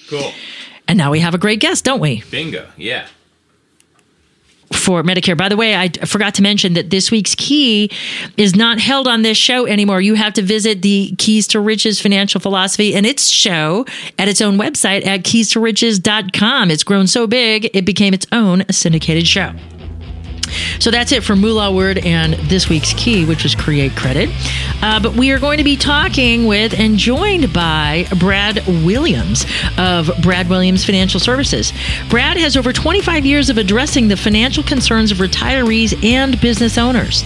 Cool. 0.09 0.31
And 0.87 0.97
now 0.97 1.11
we 1.11 1.19
have 1.19 1.33
a 1.33 1.37
great 1.37 1.59
guest, 1.59 1.83
don't 1.83 1.99
we? 1.99 2.23
Bingo. 2.29 2.67
Yeah. 2.77 3.07
For 4.71 5.03
Medicare. 5.03 5.37
By 5.37 5.49
the 5.49 5.57
way, 5.57 5.75
I 5.75 5.89
forgot 5.89 6.35
to 6.35 6.41
mention 6.41 6.73
that 6.73 6.89
this 6.89 7.09
week's 7.09 7.33
key 7.35 7.89
is 8.35 8.55
not 8.55 8.79
held 8.79 9.07
on 9.07 9.21
this 9.21 9.37
show 9.37 9.65
anymore. 9.65 10.01
You 10.01 10.15
have 10.15 10.33
to 10.33 10.41
visit 10.41 10.81
the 10.81 11.15
Keys 11.17 11.47
to 11.49 11.59
Riches 11.59 12.01
Financial 12.01 12.41
Philosophy 12.41 12.93
and 12.93 13.05
its 13.05 13.29
show 13.29 13.85
at 14.19 14.27
its 14.27 14.41
own 14.41 14.57
website 14.57 15.05
at 15.05 15.23
keys2riches.com. 15.23 16.71
It's 16.71 16.83
grown 16.83 17.07
so 17.07 17.25
big, 17.25 17.69
it 17.75 17.85
became 17.85 18.13
its 18.13 18.27
own 18.31 18.63
syndicated 18.71 19.27
show. 19.27 19.53
So 20.79 20.91
that's 20.91 21.11
it 21.11 21.23
for 21.23 21.35
Moolah 21.35 21.71
Word 21.71 21.99
and 21.99 22.33
this 22.49 22.69
week's 22.69 22.93
key, 22.93 23.25
which 23.25 23.43
was 23.43 23.55
create 23.55 23.95
credit. 23.95 24.29
Uh, 24.81 24.99
but 24.99 25.13
we 25.13 25.31
are 25.31 25.39
going 25.39 25.57
to 25.57 25.63
be 25.63 25.75
talking 25.75 26.45
with 26.45 26.73
and 26.77 26.97
joined 26.97 27.51
by 27.53 28.07
Brad 28.19 28.65
Williams 28.67 29.45
of 29.77 30.11
Brad 30.21 30.49
Williams 30.49 30.85
Financial 30.85 31.19
Services. 31.19 31.73
Brad 32.09 32.37
has 32.37 32.55
over 32.57 32.73
25 32.73 33.25
years 33.25 33.49
of 33.49 33.57
addressing 33.57 34.07
the 34.07 34.17
financial 34.17 34.63
concerns 34.63 35.11
of 35.11 35.17
retirees 35.17 36.03
and 36.03 36.39
business 36.41 36.77
owners. 36.77 37.23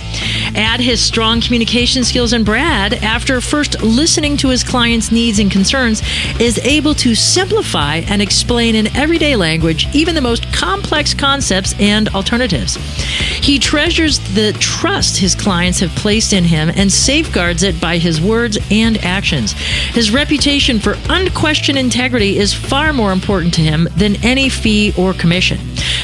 Add 0.55 0.79
his 0.79 1.01
strong 1.01 1.41
communication 1.41 2.03
skills, 2.03 2.33
and 2.33 2.45
Brad, 2.45 2.93
after 2.95 3.41
first 3.41 3.81
listening 3.81 4.37
to 4.37 4.49
his 4.49 4.63
clients' 4.63 5.11
needs 5.11 5.39
and 5.39 5.51
concerns, 5.51 6.01
is 6.39 6.57
able 6.59 6.93
to 6.95 7.15
simplify 7.15 7.97
and 8.07 8.21
explain 8.21 8.75
in 8.75 8.95
everyday 8.95 9.35
language 9.35 9.87
even 9.93 10.15
the 10.15 10.21
most 10.21 10.51
complex 10.53 11.13
concepts 11.13 11.73
and 11.79 12.09
alternatives. 12.09 12.77
He 13.49 13.57
treasures 13.57 14.19
the 14.35 14.53
trust 14.59 15.17
his 15.17 15.33
clients 15.33 15.79
have 15.79 15.89
placed 15.95 16.33
in 16.33 16.43
him 16.43 16.69
and 16.69 16.91
safeguards 16.91 17.63
it 17.63 17.81
by 17.81 17.97
his 17.97 18.21
words 18.21 18.59
and 18.69 19.03
actions. 19.03 19.53
His 19.53 20.11
reputation 20.11 20.79
for 20.79 20.95
unquestioned 21.09 21.75
integrity 21.75 22.37
is 22.37 22.53
far 22.53 22.93
more 22.93 23.11
important 23.11 23.55
to 23.55 23.61
him 23.61 23.89
than 23.97 24.23
any 24.23 24.49
fee 24.49 24.93
or 24.95 25.15
commission. 25.15 25.57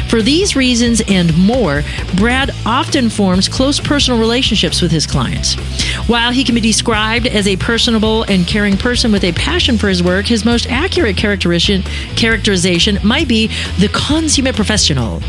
For 0.09 0.23
these 0.23 0.55
reasons 0.55 1.03
and 1.07 1.37
more, 1.37 1.83
Brad 2.15 2.49
often 2.65 3.11
forms 3.11 3.47
close 3.47 3.79
personal 3.79 4.19
relationships 4.19 4.81
with 4.81 4.89
his 4.89 5.05
clients. 5.05 5.53
While 6.09 6.31
he 6.31 6.43
can 6.43 6.55
be 6.55 6.61
described 6.61 7.27
as 7.27 7.45
a 7.45 7.57
personable 7.57 8.23
and 8.23 8.47
caring 8.47 8.75
person 8.75 9.11
with 9.11 9.23
a 9.23 9.33
passion 9.33 9.77
for 9.77 9.87
his 9.87 10.01
work, 10.01 10.25
his 10.25 10.45
most 10.45 10.65
accurate 10.71 11.15
characterization, 11.15 12.99
might 13.03 13.27
be 13.27 13.49
the 13.77 13.89
consummate 13.93 14.55
professional. 14.55 15.21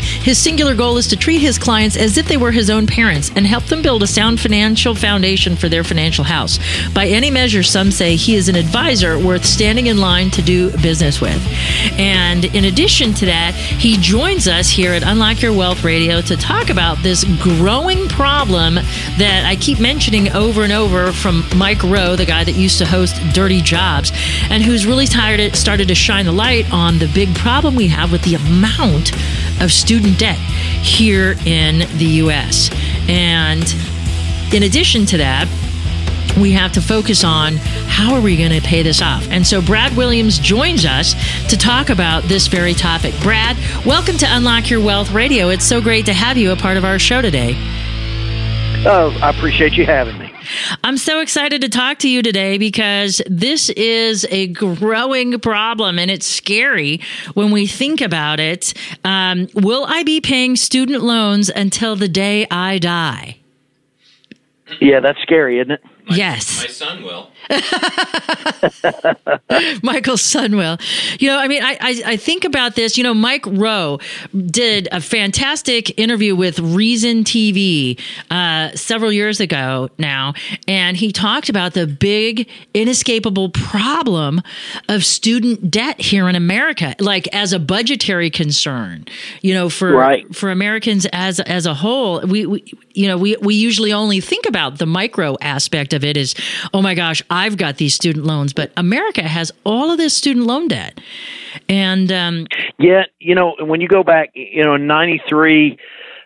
His 0.00 0.38
singular 0.38 0.74
goal 0.74 0.96
is 0.96 1.06
to 1.08 1.16
treat 1.16 1.40
his 1.40 1.58
clients 1.58 1.96
as 1.96 2.16
if 2.16 2.26
they 2.26 2.36
were 2.36 2.52
his 2.52 2.70
own 2.70 2.86
parents 2.86 3.30
and 3.34 3.46
help 3.46 3.64
them 3.64 3.82
build 3.82 4.02
a 4.02 4.06
sound 4.06 4.40
financial 4.40 4.94
foundation 4.94 5.56
for 5.56 5.68
their 5.68 5.84
financial 5.84 6.24
house. 6.24 6.58
By 6.94 7.06
any 7.06 7.30
measure, 7.30 7.62
some 7.62 7.90
say 7.90 8.16
he 8.16 8.34
is 8.34 8.48
an 8.48 8.56
advisor 8.56 9.18
worth 9.18 9.44
standing 9.44 9.86
in 9.86 9.98
line 9.98 10.30
to 10.32 10.42
do 10.42 10.70
business 10.78 11.20
with. 11.20 11.40
And 11.98 12.44
in 12.44 12.64
addition 12.64 13.14
to 13.14 13.26
that, 13.26 13.54
he 13.54 13.96
joins 13.98 14.48
us 14.48 14.68
here 14.68 14.92
at 14.92 15.02
Unlock 15.02 15.42
Your 15.42 15.52
Wealth 15.52 15.84
Radio 15.84 16.20
to 16.22 16.36
talk 16.36 16.70
about 16.70 16.98
this 17.02 17.24
growing 17.42 18.08
problem 18.08 18.74
that 18.74 19.44
I 19.46 19.56
keep 19.56 19.80
mentioning 19.80 20.30
over 20.32 20.62
and 20.62 20.72
over 20.72 21.12
from 21.12 21.44
Mike 21.56 21.82
Rowe, 21.82 22.16
the 22.16 22.26
guy 22.26 22.44
that 22.44 22.54
used 22.54 22.78
to 22.78 22.86
host 22.86 23.16
Dirty 23.32 23.60
Jobs, 23.60 24.12
and 24.50 24.62
who's 24.62 24.86
really 24.86 25.06
tired, 25.06 25.40
it 25.40 25.56
started 25.56 25.88
to 25.88 25.94
shine 25.94 26.26
the 26.26 26.32
light 26.32 26.70
on 26.72 26.98
the 26.98 27.10
big 27.14 27.34
problem 27.34 27.74
we 27.74 27.88
have 27.88 28.12
with 28.12 28.22
the 28.22 28.34
amount 28.34 29.12
of 29.60 29.72
student 29.72 30.18
debt 30.18 30.38
here 30.38 31.36
in 31.44 31.80
the 31.98 32.20
US. 32.24 32.70
And 33.08 33.64
in 34.52 34.62
addition 34.62 35.06
to 35.06 35.18
that, 35.18 35.48
we 36.38 36.52
have 36.52 36.72
to 36.72 36.80
focus 36.80 37.24
on 37.24 37.56
how 37.86 38.14
are 38.14 38.20
we 38.20 38.36
going 38.36 38.52
to 38.52 38.60
pay 38.60 38.82
this 38.82 39.02
off. 39.02 39.26
And 39.30 39.46
so 39.46 39.60
Brad 39.60 39.96
Williams 39.96 40.38
joins 40.38 40.84
us 40.84 41.14
to 41.48 41.56
talk 41.56 41.90
about 41.90 42.22
this 42.24 42.46
very 42.46 42.74
topic. 42.74 43.14
Brad, 43.20 43.56
welcome 43.84 44.16
to 44.18 44.26
Unlock 44.28 44.70
Your 44.70 44.82
Wealth 44.82 45.10
Radio. 45.12 45.48
It's 45.48 45.64
so 45.64 45.80
great 45.80 46.06
to 46.06 46.12
have 46.12 46.36
you 46.36 46.52
a 46.52 46.56
part 46.56 46.76
of 46.76 46.84
our 46.84 46.98
show 46.98 47.20
today. 47.20 47.54
Oh, 48.86 49.16
I 49.22 49.30
appreciate 49.30 49.74
you 49.74 49.84
having 49.84 50.16
me. 50.18 50.29
I'm 50.84 50.96
so 50.96 51.20
excited 51.20 51.60
to 51.62 51.68
talk 51.68 51.98
to 51.98 52.08
you 52.08 52.22
today 52.22 52.58
because 52.58 53.22
this 53.26 53.68
is 53.70 54.26
a 54.30 54.48
growing 54.48 55.38
problem 55.40 55.98
and 55.98 56.10
it's 56.10 56.26
scary 56.26 57.00
when 57.34 57.50
we 57.50 57.66
think 57.66 58.00
about 58.00 58.40
it. 58.40 58.74
Um, 59.04 59.48
will 59.54 59.84
I 59.86 60.02
be 60.02 60.20
paying 60.20 60.56
student 60.56 61.02
loans 61.02 61.48
until 61.48 61.96
the 61.96 62.08
day 62.08 62.46
I 62.50 62.78
die? 62.78 63.36
Yeah, 64.80 65.00
that's 65.00 65.20
scary, 65.22 65.58
isn't 65.58 65.72
it? 65.72 65.82
My, 66.06 66.16
Yes. 66.16 66.62
My 66.62 66.68
son 66.68 67.02
will. 67.02 67.30
Michael 69.82 70.16
Sunwell. 70.16 70.80
You 71.20 71.28
know, 71.28 71.38
I 71.38 71.48
mean, 71.48 71.62
I, 71.62 71.76
I, 71.80 72.02
I 72.12 72.16
think 72.16 72.44
about 72.44 72.74
this. 72.76 72.96
You 72.96 73.04
know, 73.04 73.14
Mike 73.14 73.44
Rowe 73.46 73.98
did 74.46 74.88
a 74.92 75.00
fantastic 75.00 75.98
interview 75.98 76.36
with 76.36 76.58
Reason 76.58 77.24
TV 77.24 77.98
uh, 78.30 78.70
several 78.76 79.12
years 79.12 79.40
ago 79.40 79.88
now, 79.98 80.34
and 80.68 80.96
he 80.96 81.12
talked 81.12 81.48
about 81.48 81.74
the 81.74 81.86
big, 81.86 82.48
inescapable 82.74 83.50
problem 83.50 84.40
of 84.88 85.04
student 85.04 85.70
debt 85.70 86.00
here 86.00 86.28
in 86.28 86.36
America, 86.36 86.94
like 87.00 87.28
as 87.34 87.52
a 87.52 87.58
budgetary 87.58 88.30
concern. 88.30 89.04
You 89.42 89.54
know, 89.54 89.68
for 89.68 89.90
Right. 89.92 90.32
for 90.34 90.50
Americans 90.50 91.06
as 91.12 91.40
as 91.40 91.66
a 91.66 91.74
whole, 91.74 92.20
we, 92.20 92.46
we 92.46 92.64
you 92.94 93.08
know 93.08 93.16
we 93.18 93.36
we 93.40 93.54
usually 93.54 93.92
only 93.92 94.20
think 94.20 94.46
about 94.46 94.78
the 94.78 94.86
micro 94.86 95.36
aspect 95.40 95.92
of 95.92 96.04
it 96.04 96.16
is, 96.16 96.34
oh 96.72 96.82
my 96.82 96.94
gosh, 96.94 97.22
I've 97.40 97.56
got 97.56 97.78
these 97.78 97.94
student 97.94 98.26
loans, 98.26 98.52
but 98.52 98.70
America 98.76 99.22
has 99.22 99.50
all 99.64 99.90
of 99.90 99.96
this 99.96 100.14
student 100.14 100.46
loan 100.46 100.68
debt, 100.68 101.00
and 101.68 102.12
um, 102.12 102.46
Yeah, 102.78 103.04
you 103.18 103.34
know, 103.34 103.56
when 103.60 103.80
you 103.80 103.88
go 103.88 104.04
back, 104.04 104.30
you 104.34 104.62
know, 104.62 104.74
in 104.74 104.86
'93, 104.86 105.78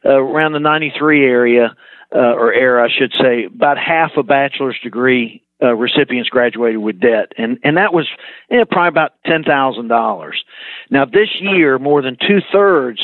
uh, 0.04 0.10
around 0.10 0.52
the 0.52 0.58
'93 0.58 1.24
area 1.24 1.76
uh, 2.12 2.18
or 2.18 2.52
era, 2.52 2.84
I 2.84 2.88
should 2.92 3.12
say, 3.20 3.44
about 3.44 3.78
half 3.78 4.12
a 4.16 4.24
bachelor's 4.24 4.78
degree 4.82 5.42
uh, 5.62 5.74
recipients 5.74 6.28
graduated 6.28 6.78
with 6.78 7.00
debt, 7.00 7.32
and 7.38 7.58
and 7.62 7.76
that 7.76 7.94
was 7.94 8.08
you 8.50 8.58
know, 8.58 8.64
probably 8.64 8.88
about 8.88 9.12
ten 9.24 9.44
thousand 9.44 9.88
dollars. 9.88 10.42
Now 10.90 11.04
this 11.04 11.28
year, 11.40 11.78
more 11.78 12.02
than 12.02 12.16
two 12.16 12.40
thirds 12.52 13.00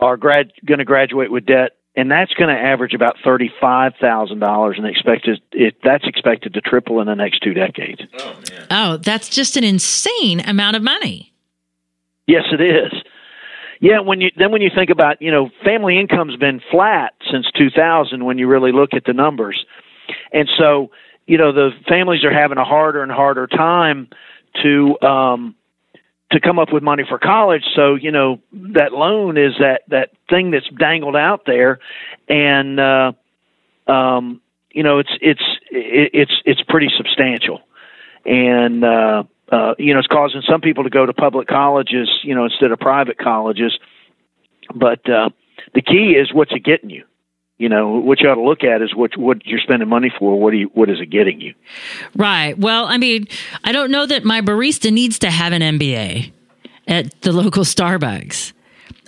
are 0.00 0.16
grad 0.16 0.52
going 0.64 0.78
to 0.78 0.84
graduate 0.84 1.30
with 1.30 1.46
debt. 1.46 1.75
And 1.96 2.10
that's 2.10 2.32
going 2.34 2.54
to 2.54 2.60
average 2.60 2.92
about 2.92 3.16
thirty-five 3.24 3.94
thousand 4.00 4.40
dollars, 4.40 4.76
and 4.76 4.86
expected 4.86 5.40
it. 5.52 5.76
That's 5.82 6.04
expected 6.06 6.52
to 6.54 6.60
triple 6.60 7.00
in 7.00 7.06
the 7.06 7.14
next 7.14 7.40
two 7.40 7.54
decades. 7.54 8.02
Oh 8.18 8.38
man. 8.50 8.66
oh, 8.70 8.96
that's 8.98 9.30
just 9.30 9.56
an 9.56 9.64
insane 9.64 10.40
amount 10.40 10.76
of 10.76 10.82
money. 10.82 11.32
Yes, 12.26 12.44
it 12.52 12.60
is. 12.60 12.92
Yeah, 13.80 14.00
when 14.00 14.20
you 14.20 14.30
then 14.36 14.52
when 14.52 14.62
you 14.62 14.70
think 14.74 14.90
about 14.90 15.20
you 15.20 15.30
know 15.30 15.50
family 15.64 15.98
income's 15.98 16.36
been 16.36 16.60
flat 16.70 17.14
since 17.30 17.46
2000 17.56 18.24
when 18.24 18.38
you 18.38 18.46
really 18.46 18.72
look 18.72 18.90
at 18.92 19.04
the 19.04 19.12
numbers, 19.12 19.64
and 20.32 20.48
so 20.58 20.90
you 21.26 21.38
know 21.38 21.52
the 21.52 21.70
families 21.88 22.24
are 22.24 22.32
having 22.32 22.58
a 22.58 22.64
harder 22.64 23.02
and 23.02 23.10
harder 23.10 23.46
time 23.46 24.08
to 24.62 25.00
um, 25.00 25.54
to 26.32 26.40
come 26.40 26.58
up 26.58 26.72
with 26.72 26.82
money 26.82 27.04
for 27.08 27.18
college. 27.18 27.64
So 27.74 27.94
you 27.94 28.10
know 28.10 28.40
that 28.52 28.92
loan 28.92 29.36
is 29.36 29.52
that 29.60 29.82
that 29.88 30.10
thing 30.28 30.50
that's 30.50 30.68
dangled 30.78 31.16
out 31.16 31.42
there, 31.46 31.78
and 32.28 32.80
uh, 32.80 33.12
um, 33.86 34.40
you 34.70 34.82
know 34.82 34.98
it's 34.98 35.12
it's 35.20 35.44
it's 35.70 36.32
it's 36.44 36.62
pretty 36.68 36.88
substantial, 36.96 37.60
and 38.24 38.84
uh, 38.84 39.24
uh, 39.50 39.74
you 39.78 39.92
know 39.92 40.00
it's 40.00 40.08
causing 40.08 40.42
some 40.48 40.60
people 40.60 40.84
to 40.84 40.90
go 40.90 41.06
to 41.06 41.12
public 41.12 41.48
colleges, 41.48 42.10
you 42.22 42.34
know, 42.34 42.44
instead 42.44 42.72
of 42.72 42.78
private 42.80 43.18
colleges. 43.18 43.78
But 44.74 45.08
uh, 45.08 45.30
the 45.74 45.82
key 45.82 46.16
is 46.18 46.32
what's 46.32 46.52
it 46.52 46.64
getting 46.64 46.90
you. 46.90 47.04
You 47.58 47.70
know, 47.70 47.98
what 47.98 48.20
you 48.20 48.28
ought 48.28 48.34
to 48.34 48.42
look 48.42 48.64
at 48.64 48.82
is 48.82 48.94
what 48.94 49.16
what 49.16 49.46
you're 49.46 49.60
spending 49.60 49.88
money 49.88 50.12
for. 50.18 50.38
What 50.38 50.50
do 50.50 50.58
you 50.58 50.70
what 50.74 50.90
is 50.90 51.00
it 51.00 51.06
getting 51.06 51.40
you? 51.40 51.54
Right. 52.14 52.56
Well, 52.58 52.84
I 52.84 52.98
mean, 52.98 53.28
I 53.64 53.72
don't 53.72 53.90
know 53.90 54.04
that 54.04 54.24
my 54.24 54.42
barista 54.42 54.92
needs 54.92 55.18
to 55.20 55.30
have 55.30 55.52
an 55.52 55.62
MBA 55.62 56.32
at 56.86 57.18
the 57.22 57.32
local 57.32 57.64
Starbucks. 57.64 58.52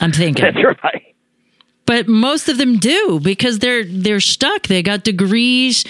I'm 0.01 0.13
thinking. 0.13 0.45
That's 0.55 0.65
right. 0.83 1.15
But 1.89 2.07
most 2.07 2.49
of 2.49 2.59
them 2.59 2.77
do 2.77 3.19
because 3.21 3.59
they're 3.59 3.85
they're 3.85 4.21
stuck. 4.21 4.69
They 4.69 4.83
got 4.83 5.03
degrees 5.03 5.85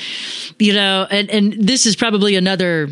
you 0.59 0.73
know 0.73 1.07
and 1.11 1.29
and 1.31 1.53
this 1.53 1.85
is 1.85 1.95
probably 1.95 2.37
another 2.37 2.89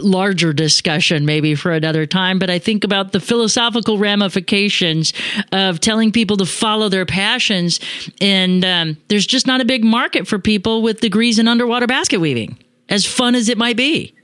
larger 0.00 0.52
discussion 0.52 1.26
maybe 1.26 1.54
for 1.54 1.72
another 1.72 2.06
time 2.06 2.38
but 2.38 2.48
i 2.48 2.58
think 2.58 2.84
about 2.84 3.12
the 3.12 3.20
philosophical 3.20 3.98
ramifications 3.98 5.12
of 5.52 5.80
telling 5.80 6.12
people 6.12 6.36
to 6.36 6.46
follow 6.46 6.88
their 6.88 7.06
passions. 7.06 7.80
And 8.20 8.64
um, 8.64 8.96
there's 9.08 9.26
just 9.26 9.46
not 9.46 9.60
a 9.60 9.64
big 9.64 9.84
market 9.84 10.26
for 10.26 10.38
people 10.38 10.82
with 10.82 11.00
degrees 11.00 11.38
in 11.38 11.48
underwater 11.48 11.86
basket 11.86 12.20
weaving 12.20 12.58
as 12.88 13.06
fun 13.06 13.34
as 13.34 13.48
it 13.48 13.58
might 13.58 13.76
be 13.76 14.14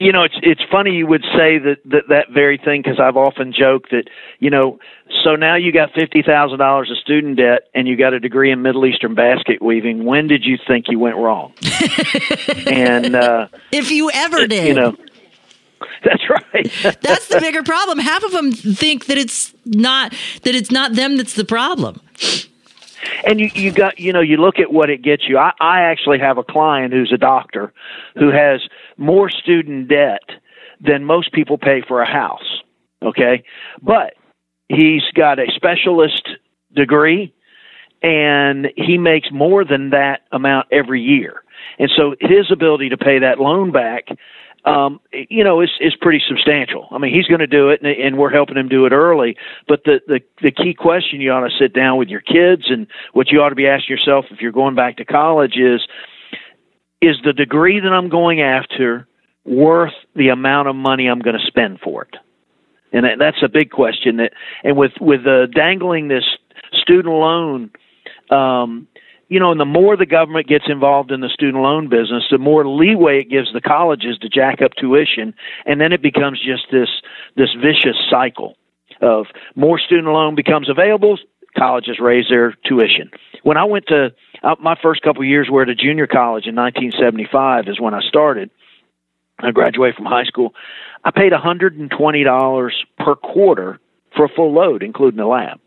you 0.00 0.12
know, 0.12 0.22
it's 0.22 0.36
it's 0.42 0.60
funny 0.70 0.92
you 0.92 1.06
would 1.06 1.24
say 1.36 1.58
that 1.58 1.78
that, 1.86 2.02
that 2.08 2.30
very 2.30 2.56
thing 2.56 2.82
because 2.82 3.00
I've 3.00 3.16
often 3.16 3.52
joked 3.52 3.90
that 3.90 4.04
you 4.38 4.48
know, 4.48 4.78
so 5.24 5.34
now 5.34 5.56
you 5.56 5.72
got 5.72 5.90
fifty 5.92 6.22
thousand 6.22 6.58
dollars 6.58 6.90
of 6.90 6.98
student 6.98 7.36
debt 7.36 7.68
and 7.74 7.88
you 7.88 7.96
got 7.96 8.12
a 8.12 8.20
degree 8.20 8.52
in 8.52 8.62
Middle 8.62 8.86
Eastern 8.86 9.14
basket 9.14 9.60
weaving. 9.60 10.04
When 10.04 10.28
did 10.28 10.44
you 10.44 10.56
think 10.66 10.86
you 10.88 10.98
went 10.98 11.16
wrong? 11.16 11.52
and 12.66 13.16
uh, 13.16 13.48
if 13.72 13.90
you 13.90 14.10
ever 14.12 14.46
did 14.46 14.68
you 14.68 14.74
know, 14.74 14.96
that's 16.04 16.22
right. 16.30 16.72
that's 17.02 17.26
the 17.26 17.40
bigger 17.40 17.64
problem 17.64 17.98
half 17.98 18.22
of 18.22 18.30
them 18.30 18.52
think 18.52 19.06
that 19.06 19.18
it's 19.18 19.52
not 19.64 20.14
that 20.44 20.54
it's 20.54 20.70
not 20.70 20.92
them 20.92 21.16
that's 21.16 21.34
the 21.34 21.44
problem 21.44 22.00
and 23.24 23.40
you 23.40 23.50
you 23.54 23.72
got 23.72 23.98
you 23.98 24.12
know 24.12 24.20
you 24.20 24.36
look 24.36 24.58
at 24.58 24.72
what 24.72 24.90
it 24.90 25.02
gets 25.02 25.28
you. 25.28 25.38
I, 25.38 25.52
I 25.60 25.80
actually 25.82 26.18
have 26.18 26.38
a 26.38 26.44
client 26.44 26.92
who's 26.92 27.12
a 27.12 27.18
doctor 27.18 27.72
who 28.16 28.30
has 28.30 28.60
more 28.98 29.30
student 29.30 29.88
debt 29.88 30.22
than 30.80 31.04
most 31.04 31.32
people 31.32 31.56
pay 31.56 31.82
for 31.86 32.02
a 32.02 32.10
house. 32.10 32.62
Okay, 33.02 33.44
but 33.80 34.14
he's 34.68 35.02
got 35.14 35.38
a 35.38 35.46
specialist 35.54 36.28
degree 36.74 37.32
and 38.02 38.68
he 38.76 38.98
makes 38.98 39.28
more 39.32 39.64
than 39.64 39.90
that 39.90 40.22
amount 40.32 40.68
every 40.70 41.00
year. 41.00 41.42
And 41.78 41.90
so 41.96 42.14
his 42.20 42.50
ability 42.52 42.90
to 42.90 42.96
pay 42.96 43.18
that 43.20 43.40
loan 43.40 43.72
back, 43.72 44.08
um, 44.64 45.00
you 45.12 45.42
know, 45.44 45.60
is 45.60 45.70
is 45.80 45.94
pretty 46.00 46.22
substantial. 46.26 46.88
I 46.90 46.98
mean, 46.98 47.14
he's 47.14 47.26
going 47.26 47.40
to 47.40 47.46
do 47.46 47.70
it, 47.70 47.80
and, 47.82 47.90
and 47.90 48.18
we're 48.18 48.30
helping 48.30 48.56
him 48.56 48.68
do 48.68 48.86
it 48.86 48.92
early. 48.92 49.36
But 49.66 49.84
the, 49.84 50.00
the 50.06 50.20
the 50.42 50.50
key 50.50 50.74
question 50.74 51.20
you 51.20 51.32
ought 51.32 51.48
to 51.48 51.56
sit 51.58 51.72
down 51.72 51.98
with 51.98 52.08
your 52.08 52.20
kids, 52.20 52.64
and 52.68 52.86
what 53.12 53.30
you 53.30 53.40
ought 53.40 53.50
to 53.50 53.54
be 53.54 53.66
asking 53.66 53.96
yourself 53.96 54.26
if 54.30 54.40
you're 54.40 54.52
going 54.52 54.74
back 54.74 54.96
to 54.98 55.04
college 55.04 55.56
is, 55.56 55.86
is 57.00 57.16
the 57.24 57.32
degree 57.32 57.80
that 57.80 57.92
I'm 57.92 58.08
going 58.08 58.40
after 58.40 59.06
worth 59.44 59.94
the 60.14 60.28
amount 60.28 60.68
of 60.68 60.76
money 60.76 61.06
I'm 61.06 61.20
going 61.20 61.38
to 61.38 61.46
spend 61.46 61.80
for 61.80 62.02
it? 62.02 62.16
And 62.92 63.04
that's 63.20 63.42
a 63.42 63.48
big 63.48 63.70
question. 63.70 64.16
That 64.16 64.32
and 64.64 64.76
with 64.76 64.92
with 65.00 65.26
uh, 65.26 65.46
dangling 65.46 66.08
this 66.08 66.24
student 66.72 67.14
loan 67.14 67.70
um, 68.30 68.88
you 69.28 69.38
know, 69.38 69.50
and 69.50 69.60
the 69.60 69.66
more 69.66 69.96
the 69.96 70.06
government 70.06 70.48
gets 70.48 70.64
involved 70.68 71.10
in 71.10 71.20
the 71.20 71.28
student 71.28 71.62
loan 71.62 71.88
business, 71.88 72.24
the 72.30 72.38
more 72.38 72.66
leeway 72.66 73.20
it 73.20 73.30
gives 73.30 73.52
the 73.52 73.60
colleges 73.60 74.18
to 74.22 74.28
jack 74.28 74.62
up 74.62 74.72
tuition, 74.78 75.34
and 75.66 75.80
then 75.80 75.92
it 75.92 76.02
becomes 76.02 76.40
just 76.40 76.64
this 76.72 76.88
this 77.36 77.50
vicious 77.60 77.96
cycle 78.10 78.56
of 79.02 79.26
more 79.54 79.78
student 79.78 80.08
loan 80.08 80.34
becomes 80.34 80.68
available, 80.70 81.18
colleges 81.56 81.98
raise 82.00 82.26
their 82.28 82.54
tuition. 82.66 83.10
When 83.42 83.56
I 83.56 83.64
went 83.64 83.86
to 83.88 84.14
uh, 84.42 84.56
my 84.60 84.76
first 84.82 85.02
couple 85.02 85.22
of 85.22 85.28
years 85.28 85.48
were 85.50 85.62
at 85.62 85.68
a 85.68 85.74
junior 85.74 86.06
college 86.06 86.46
in 86.46 86.54
1975 86.54 87.68
is 87.68 87.80
when 87.80 87.94
I 87.94 88.00
started. 88.08 88.50
I 89.40 89.52
graduated 89.52 89.96
from 89.96 90.06
high 90.06 90.24
school. 90.24 90.52
I 91.04 91.10
paid 91.12 91.32
$120 91.32 92.70
per 92.98 93.14
quarter 93.14 93.78
for 94.16 94.24
a 94.24 94.28
full 94.28 94.52
load, 94.52 94.82
including 94.82 95.18
the 95.18 95.26
lab. 95.26 95.60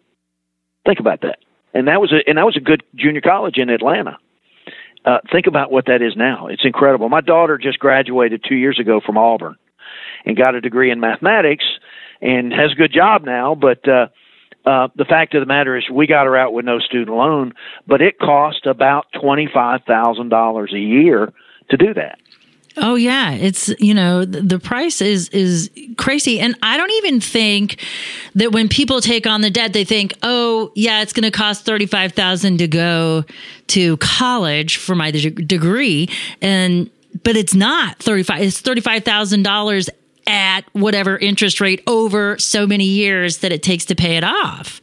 Think 0.85 0.99
about 0.99 1.21
that 1.21 1.39
and 1.73 1.87
that 1.87 2.01
was 2.01 2.11
a 2.11 2.27
and 2.27 2.37
that 2.37 2.45
was 2.45 2.57
a 2.57 2.59
good 2.59 2.83
junior 2.95 3.21
college 3.21 3.57
in 3.57 3.69
Atlanta. 3.69 4.17
Uh, 5.03 5.17
think 5.31 5.47
about 5.47 5.71
what 5.71 5.85
that 5.87 6.01
is 6.01 6.13
now. 6.15 6.47
It's 6.47 6.63
incredible. 6.63 7.09
My 7.09 7.21
daughter 7.21 7.57
just 7.57 7.79
graduated 7.79 8.43
two 8.47 8.55
years 8.55 8.79
ago 8.79 9.01
from 9.03 9.17
Auburn 9.17 9.55
and 10.25 10.37
got 10.37 10.53
a 10.53 10.61
degree 10.61 10.91
in 10.91 10.99
mathematics 10.99 11.65
and 12.21 12.53
has 12.53 12.71
a 12.71 12.75
good 12.75 12.93
job 12.93 13.23
now. 13.23 13.55
But 13.55 13.87
uh, 13.87 14.07
uh, 14.65 14.89
the 14.95 15.05
fact 15.05 15.33
of 15.33 15.41
the 15.41 15.45
matter 15.47 15.77
is, 15.77 15.89
we 15.89 16.07
got 16.07 16.25
her 16.25 16.37
out 16.37 16.53
with 16.53 16.65
no 16.65 16.79
student 16.79 17.15
loan, 17.15 17.53
but 17.87 18.01
it 18.01 18.19
cost 18.19 18.65
about 18.65 19.07
twenty 19.19 19.49
five 19.51 19.81
thousand 19.87 20.29
dollars 20.29 20.71
a 20.73 20.79
year 20.79 21.33
to 21.69 21.77
do 21.77 21.93
that. 21.93 22.19
Oh 22.77 22.95
yeah, 22.95 23.31
it's 23.33 23.69
you 23.79 23.93
know 23.93 24.23
the 24.23 24.59
price 24.59 25.01
is 25.01 25.29
is 25.29 25.69
crazy, 25.97 26.39
and 26.39 26.55
I 26.63 26.77
don't 26.77 26.91
even 26.91 27.19
think 27.19 27.83
that 28.35 28.51
when 28.51 28.69
people 28.69 29.01
take 29.01 29.27
on 29.27 29.41
the 29.41 29.49
debt, 29.49 29.73
they 29.73 29.83
think, 29.83 30.13
oh 30.23 30.71
yeah, 30.75 31.01
it's 31.01 31.11
going 31.11 31.29
to 31.29 31.31
cost 31.31 31.65
thirty 31.65 31.85
five 31.85 32.13
thousand 32.13 32.59
to 32.59 32.67
go 32.67 33.25
to 33.67 33.97
college 33.97 34.77
for 34.77 34.95
my 34.95 35.11
de- 35.11 35.31
degree, 35.31 36.07
and 36.41 36.89
but 37.23 37.35
it's 37.35 37.53
not 37.53 37.97
thirty 37.97 38.23
five. 38.23 38.41
It's 38.41 38.61
thirty 38.61 38.81
five 38.81 39.03
thousand 39.03 39.43
dollars 39.43 39.89
at 40.27 40.61
whatever 40.73 41.17
interest 41.17 41.61
rate 41.61 41.83
over 41.87 42.37
so 42.39 42.67
many 42.67 42.85
years 42.85 43.39
that 43.39 43.51
it 43.51 43.63
takes 43.63 43.85
to 43.85 43.95
pay 43.95 44.17
it 44.17 44.23
off. 44.23 44.81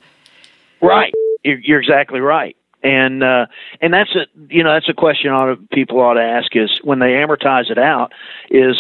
Right, 0.81 1.13
you're 1.45 1.81
exactly 1.81 2.21
right 2.21 2.57
and 2.83 3.23
uh, 3.25 3.47
and 3.81 3.93
that's 3.93 4.15
a 4.15 4.27
you 4.49 4.63
know 4.63 4.73
that's 4.73 4.89
a 4.89 4.95
question 4.95 5.31
ought 5.31 5.47
to, 5.47 5.57
people 5.73 6.01
ought 6.01 6.15
to 6.15 6.23
ask 6.23 6.55
is 6.55 6.81
when 6.85 7.01
they 7.01 7.09
amortize 7.09 7.71
it 7.71 7.79
out 7.79 8.13
is 8.51 8.77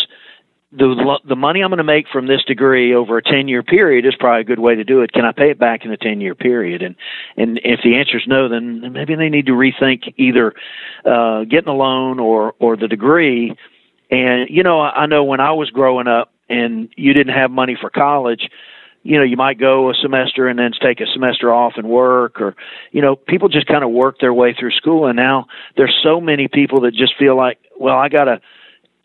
the 0.70 1.18
the 1.26 1.36
money 1.36 1.62
I'm 1.62 1.70
going 1.70 1.78
to 1.78 1.84
make 1.84 2.06
from 2.12 2.26
this 2.26 2.44
degree 2.44 2.94
over 2.94 3.18
a 3.18 3.22
10 3.22 3.48
year 3.48 3.62
period 3.62 4.04
is 4.04 4.14
probably 4.18 4.42
a 4.42 4.44
good 4.44 4.58
way 4.58 4.74
to 4.74 4.84
do 4.84 5.00
it. 5.00 5.12
Can 5.12 5.24
I 5.24 5.32
pay 5.32 5.50
it 5.50 5.58
back 5.58 5.84
in 5.84 5.90
a 5.90 5.96
10 5.96 6.20
year 6.20 6.34
period? 6.34 6.82
And 6.82 6.94
and 7.36 7.58
if 7.64 7.80
the 7.82 7.96
answer 7.96 8.18
is 8.18 8.24
no, 8.26 8.48
then 8.48 8.92
maybe 8.92 9.14
they 9.14 9.30
need 9.30 9.46
to 9.46 9.52
rethink 9.52 10.14
either 10.16 10.54
uh, 11.04 11.44
getting 11.44 11.68
a 11.68 11.74
loan 11.74 12.20
or 12.20 12.54
or 12.58 12.76
the 12.76 12.88
degree. 12.88 13.56
And 14.10 14.48
you 14.50 14.62
know, 14.62 14.80
I 14.80 15.06
know 15.06 15.24
when 15.24 15.40
I 15.40 15.52
was 15.52 15.70
growing 15.70 16.06
up 16.06 16.32
and 16.48 16.88
you 16.96 17.12
didn't 17.12 17.34
have 17.34 17.50
money 17.50 17.76
for 17.80 17.90
college, 17.90 18.48
you 19.02 19.16
know, 19.16 19.24
you 19.24 19.36
might 19.36 19.58
go 19.58 19.90
a 19.90 19.94
semester 19.94 20.48
and 20.48 20.58
then 20.58 20.72
take 20.82 21.00
a 21.00 21.06
semester 21.12 21.52
off 21.52 21.74
and 21.76 21.88
work 21.88 22.40
or, 22.40 22.56
you 22.92 23.00
know, 23.00 23.16
people 23.16 23.48
just 23.48 23.66
kind 23.66 23.84
of 23.84 23.90
work 23.90 24.16
their 24.20 24.34
way 24.34 24.54
through 24.58 24.72
school. 24.72 25.06
And 25.06 25.16
now 25.16 25.46
there's 25.76 25.96
so 26.02 26.20
many 26.20 26.48
people 26.48 26.82
that 26.82 26.92
just 26.94 27.14
feel 27.18 27.36
like, 27.36 27.58
well, 27.78 27.96
I 27.96 28.08
got 28.08 28.24
to 28.24 28.40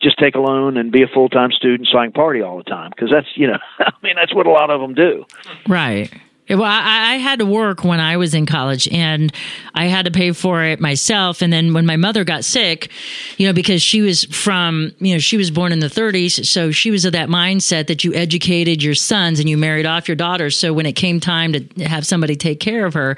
just 0.02 0.18
take 0.18 0.34
a 0.34 0.40
loan 0.40 0.76
and 0.76 0.90
be 0.90 1.02
a 1.02 1.06
full 1.06 1.28
time 1.28 1.52
student 1.52 1.88
so 1.90 1.98
I 1.98 2.06
can 2.06 2.12
party 2.12 2.42
all 2.42 2.58
the 2.58 2.64
time. 2.64 2.90
Cause 2.98 3.08
that's, 3.10 3.28
you 3.36 3.46
know, 3.46 3.58
I 3.78 3.92
mean, 4.02 4.16
that's 4.16 4.34
what 4.34 4.46
a 4.46 4.50
lot 4.50 4.70
of 4.70 4.80
them 4.80 4.94
do. 4.94 5.24
Right. 5.66 6.12
Well, 6.48 6.62
I, 6.62 7.14
I, 7.14 7.16
had 7.16 7.38
to 7.38 7.46
work 7.46 7.84
when 7.84 8.00
I 8.00 8.18
was 8.18 8.34
in 8.34 8.44
college 8.44 8.86
and 8.88 9.32
I 9.74 9.86
had 9.86 10.04
to 10.04 10.10
pay 10.10 10.32
for 10.32 10.62
it 10.62 10.78
myself. 10.78 11.40
And 11.40 11.50
then 11.50 11.72
when 11.72 11.86
my 11.86 11.96
mother 11.96 12.22
got 12.22 12.44
sick, 12.44 12.90
you 13.38 13.46
know, 13.46 13.54
because 13.54 13.80
she 13.80 14.02
was 14.02 14.24
from, 14.24 14.92
you 14.98 15.14
know, 15.14 15.18
she 15.18 15.38
was 15.38 15.50
born 15.50 15.72
in 15.72 15.78
the 15.78 15.86
30s. 15.86 16.44
So 16.44 16.70
she 16.70 16.90
was 16.90 17.06
of 17.06 17.12
that 17.12 17.30
mindset 17.30 17.86
that 17.86 18.04
you 18.04 18.12
educated 18.12 18.82
your 18.82 18.94
sons 18.94 19.40
and 19.40 19.48
you 19.48 19.56
married 19.56 19.86
off 19.86 20.06
your 20.06 20.16
daughters. 20.16 20.54
So 20.58 20.74
when 20.74 20.84
it 20.84 20.92
came 20.92 21.18
time 21.18 21.54
to 21.54 21.84
have 21.84 22.06
somebody 22.06 22.36
take 22.36 22.60
care 22.60 22.84
of 22.84 22.92
her, 22.92 23.16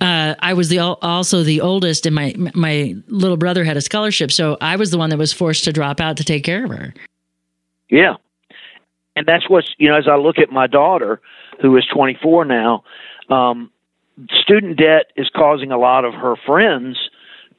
uh, 0.00 0.34
I 0.38 0.54
was 0.54 0.70
the 0.70 0.78
also 0.78 1.42
the 1.42 1.60
oldest 1.60 2.06
and 2.06 2.14
my, 2.14 2.34
my 2.54 2.96
little 3.08 3.36
brother 3.36 3.64
had 3.64 3.76
a 3.76 3.82
scholarship. 3.82 4.32
So 4.32 4.56
I 4.62 4.76
was 4.76 4.90
the 4.90 4.98
one 4.98 5.10
that 5.10 5.18
was 5.18 5.32
forced 5.32 5.64
to 5.64 5.74
drop 5.74 6.00
out 6.00 6.16
to 6.16 6.24
take 6.24 6.42
care 6.42 6.64
of 6.64 6.70
her. 6.70 6.94
Yeah. 7.90 8.14
And 9.14 9.26
that's 9.26 9.48
what's, 9.50 9.68
you 9.76 9.90
know, 9.90 9.98
as 9.98 10.08
I 10.08 10.16
look 10.16 10.38
at 10.38 10.50
my 10.50 10.66
daughter, 10.66 11.20
who 11.62 11.76
is 11.76 11.86
24 11.94 12.44
now, 12.44 12.84
um, 13.30 13.70
student 14.42 14.76
debt 14.76 15.06
is 15.16 15.30
causing 15.34 15.72
a 15.72 15.78
lot 15.78 16.04
of 16.04 16.12
her 16.12 16.34
friends 16.44 16.98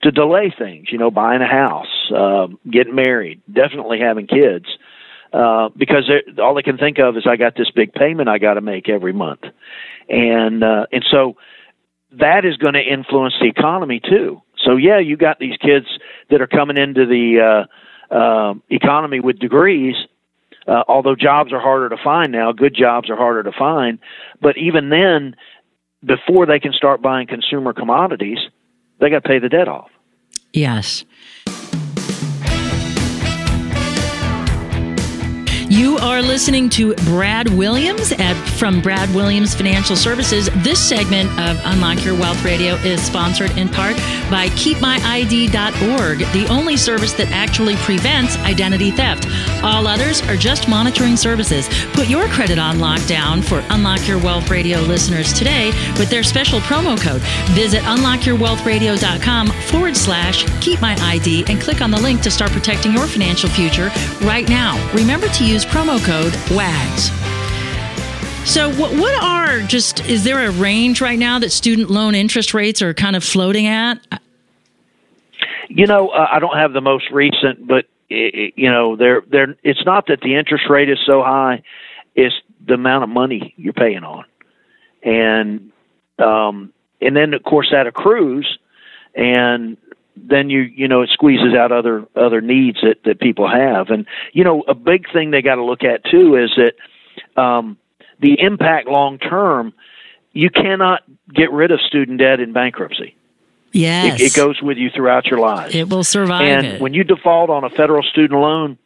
to 0.03 0.11
delay 0.11 0.53
things. 0.55 0.87
You 0.91 0.99
know, 0.99 1.09
buying 1.09 1.41
a 1.41 1.47
house, 1.47 2.11
uh, 2.15 2.47
getting 2.69 2.93
married, 2.93 3.41
definitely 3.51 3.99
having 3.99 4.27
kids, 4.27 4.65
uh, 5.31 5.69
because 5.75 6.11
all 6.39 6.53
they 6.53 6.61
can 6.61 6.77
think 6.77 6.99
of 6.99 7.17
is 7.17 7.23
I 7.27 7.37
got 7.37 7.55
this 7.55 7.71
big 7.71 7.93
payment 7.93 8.29
I 8.29 8.37
got 8.37 8.53
to 8.55 8.61
make 8.61 8.89
every 8.89 9.13
month, 9.13 9.41
and 10.09 10.63
uh, 10.63 10.85
and 10.91 11.03
so 11.09 11.37
that 12.11 12.45
is 12.45 12.57
going 12.57 12.75
to 12.75 12.81
influence 12.81 13.33
the 13.41 13.47
economy 13.47 13.99
too. 13.99 14.41
So 14.63 14.75
yeah, 14.75 14.99
you 14.99 15.17
got 15.17 15.39
these 15.39 15.57
kids 15.57 15.87
that 16.29 16.41
are 16.41 16.47
coming 16.47 16.77
into 16.77 17.05
the 17.05 17.65
uh, 18.11 18.15
uh, 18.15 18.53
economy 18.69 19.19
with 19.19 19.39
degrees 19.39 19.95
uh, 20.67 20.83
although 20.87 21.15
jobs 21.15 21.51
are 21.51 21.59
harder 21.59 21.89
to 21.89 21.97
find 22.03 22.31
now, 22.31 22.51
good 22.51 22.75
jobs 22.75 23.09
are 23.09 23.17
harder 23.17 23.43
to 23.43 23.51
find. 23.57 23.99
But 24.41 24.57
even 24.57 24.89
then, 24.89 25.35
before 26.05 26.45
they 26.45 26.59
can 26.59 26.73
start 26.73 27.01
buying 27.01 27.27
consumer 27.27 27.73
commodities, 27.73 28.39
they 28.99 29.09
got 29.09 29.23
to 29.23 29.27
pay 29.27 29.39
the 29.39 29.49
debt 29.49 29.67
off. 29.67 29.89
Yes. 30.53 31.05
You 35.73 35.97
are 35.97 36.21
listening 36.21 36.69
to 36.69 36.93
Brad 36.97 37.49
Williams 37.49 38.11
at 38.11 38.35
from 38.59 38.79
Brad 38.79 39.11
Williams 39.15 39.55
Financial 39.55 39.95
Services. 39.95 40.47
This 40.57 40.79
segment 40.79 41.31
of 41.39 41.59
Unlock 41.65 42.05
Your 42.05 42.13
Wealth 42.13 42.45
Radio 42.45 42.75
is 42.75 43.01
sponsored 43.01 43.57
in 43.57 43.69
part 43.69 43.95
by 44.29 44.49
KeepMyID.org, 44.49 46.19
the 46.31 46.45
only 46.47 46.77
service 46.77 47.13
that 47.13 47.31
actually 47.31 47.75
prevents 47.77 48.37
identity 48.37 48.91
theft. 48.91 49.27
All 49.63 49.87
others 49.87 50.21
are 50.27 50.35
just 50.35 50.69
monitoring 50.69 51.17
services. 51.17 51.67
Put 51.93 52.07
your 52.07 52.27
credit 52.27 52.59
on 52.59 52.77
lockdown 52.77 53.43
for 53.43 53.63
Unlock 53.71 54.07
Your 54.07 54.19
Wealth 54.19 54.51
Radio 54.51 54.79
listeners 54.81 55.33
today 55.33 55.71
with 55.97 56.11
their 56.11 56.21
special 56.21 56.59
promo 56.59 57.01
code. 57.01 57.21
Visit 57.55 57.81
unlockyourwealthradio.com 57.81 59.47
forward 59.47 59.97
slash 59.97 60.45
keep 60.61 60.79
my 60.81 60.95
ID 60.99 61.45
and 61.47 61.59
click 61.59 61.81
on 61.81 61.89
the 61.89 61.99
link 61.99 62.21
to 62.21 62.29
start 62.29 62.51
protecting 62.51 62.93
your 62.93 63.07
financial 63.07 63.49
future 63.49 63.89
right 64.21 64.47
now. 64.47 64.77
Remember 64.93 65.27
to 65.29 65.43
use 65.43 65.62
use 65.63 65.73
promo 65.73 66.03
code 66.03 66.33
WAGS. 66.55 67.11
So, 68.49 68.69
what, 68.73 68.93
what 68.97 69.23
are 69.23 69.61
just, 69.61 70.05
is 70.05 70.23
there 70.23 70.45
a 70.45 70.51
range 70.51 71.01
right 71.01 71.17
now 71.17 71.39
that 71.39 71.51
student 71.51 71.89
loan 71.89 72.15
interest 72.15 72.53
rates 72.53 72.81
are 72.81 72.93
kind 72.93 73.15
of 73.15 73.23
floating 73.23 73.67
at? 73.67 73.95
You 75.69 75.87
know, 75.87 76.09
uh, 76.09 76.27
I 76.31 76.39
don't 76.39 76.57
have 76.57 76.73
the 76.73 76.81
most 76.81 77.09
recent, 77.11 77.65
but 77.65 77.85
it, 78.09 78.53
you 78.57 78.69
know, 78.69 78.95
they're, 78.95 79.21
they're, 79.29 79.55
it's 79.63 79.85
not 79.85 80.07
that 80.07 80.19
the 80.21 80.35
interest 80.35 80.65
rate 80.69 80.89
is 80.89 80.99
so 81.05 81.23
high, 81.23 81.63
it's 82.15 82.35
the 82.65 82.73
amount 82.73 83.03
of 83.03 83.09
money 83.09 83.53
you're 83.57 83.73
paying 83.73 84.03
on. 84.03 84.25
And, 85.03 85.71
um, 86.19 86.73
and 87.01 87.15
then 87.15 87.33
of 87.33 87.43
course 87.43 87.69
that 87.71 87.87
accrues 87.87 88.59
and 89.15 89.77
then 90.15 90.49
you 90.49 90.61
you 90.61 90.87
know 90.87 91.01
it 91.01 91.09
squeezes 91.11 91.55
out 91.57 91.71
other 91.71 92.05
other 92.15 92.41
needs 92.41 92.79
that 92.81 92.97
that 93.05 93.19
people 93.19 93.49
have. 93.49 93.89
And 93.89 94.05
you 94.31 94.43
know 94.43 94.63
a 94.67 94.75
big 94.75 95.11
thing 95.11 95.31
they 95.31 95.41
got 95.41 95.55
to 95.55 95.63
look 95.63 95.83
at 95.83 96.03
too 96.05 96.35
is 96.35 96.51
that 96.57 97.41
um 97.41 97.77
the 98.19 98.39
impact 98.39 98.87
long 98.87 99.17
term 99.17 99.73
you 100.31 100.49
cannot 100.49 101.01
get 101.33 101.51
rid 101.51 101.71
of 101.71 101.79
student 101.81 102.19
debt 102.19 102.39
in 102.39 102.53
bankruptcy. 102.53 103.15
Yes 103.71 104.19
it, 104.19 104.25
it 104.27 104.35
goes 104.35 104.61
with 104.61 104.77
you 104.77 104.89
throughout 104.95 105.25
your 105.25 105.39
life. 105.39 105.73
It 105.73 105.89
will 105.89 106.03
survive 106.03 106.41
and 106.41 106.67
it. 106.67 106.81
when 106.81 106.93
you 106.93 107.03
default 107.03 107.49
on 107.49 107.63
a 107.63 107.69
federal 107.69 108.03
student 108.03 108.39
loan 108.39 108.77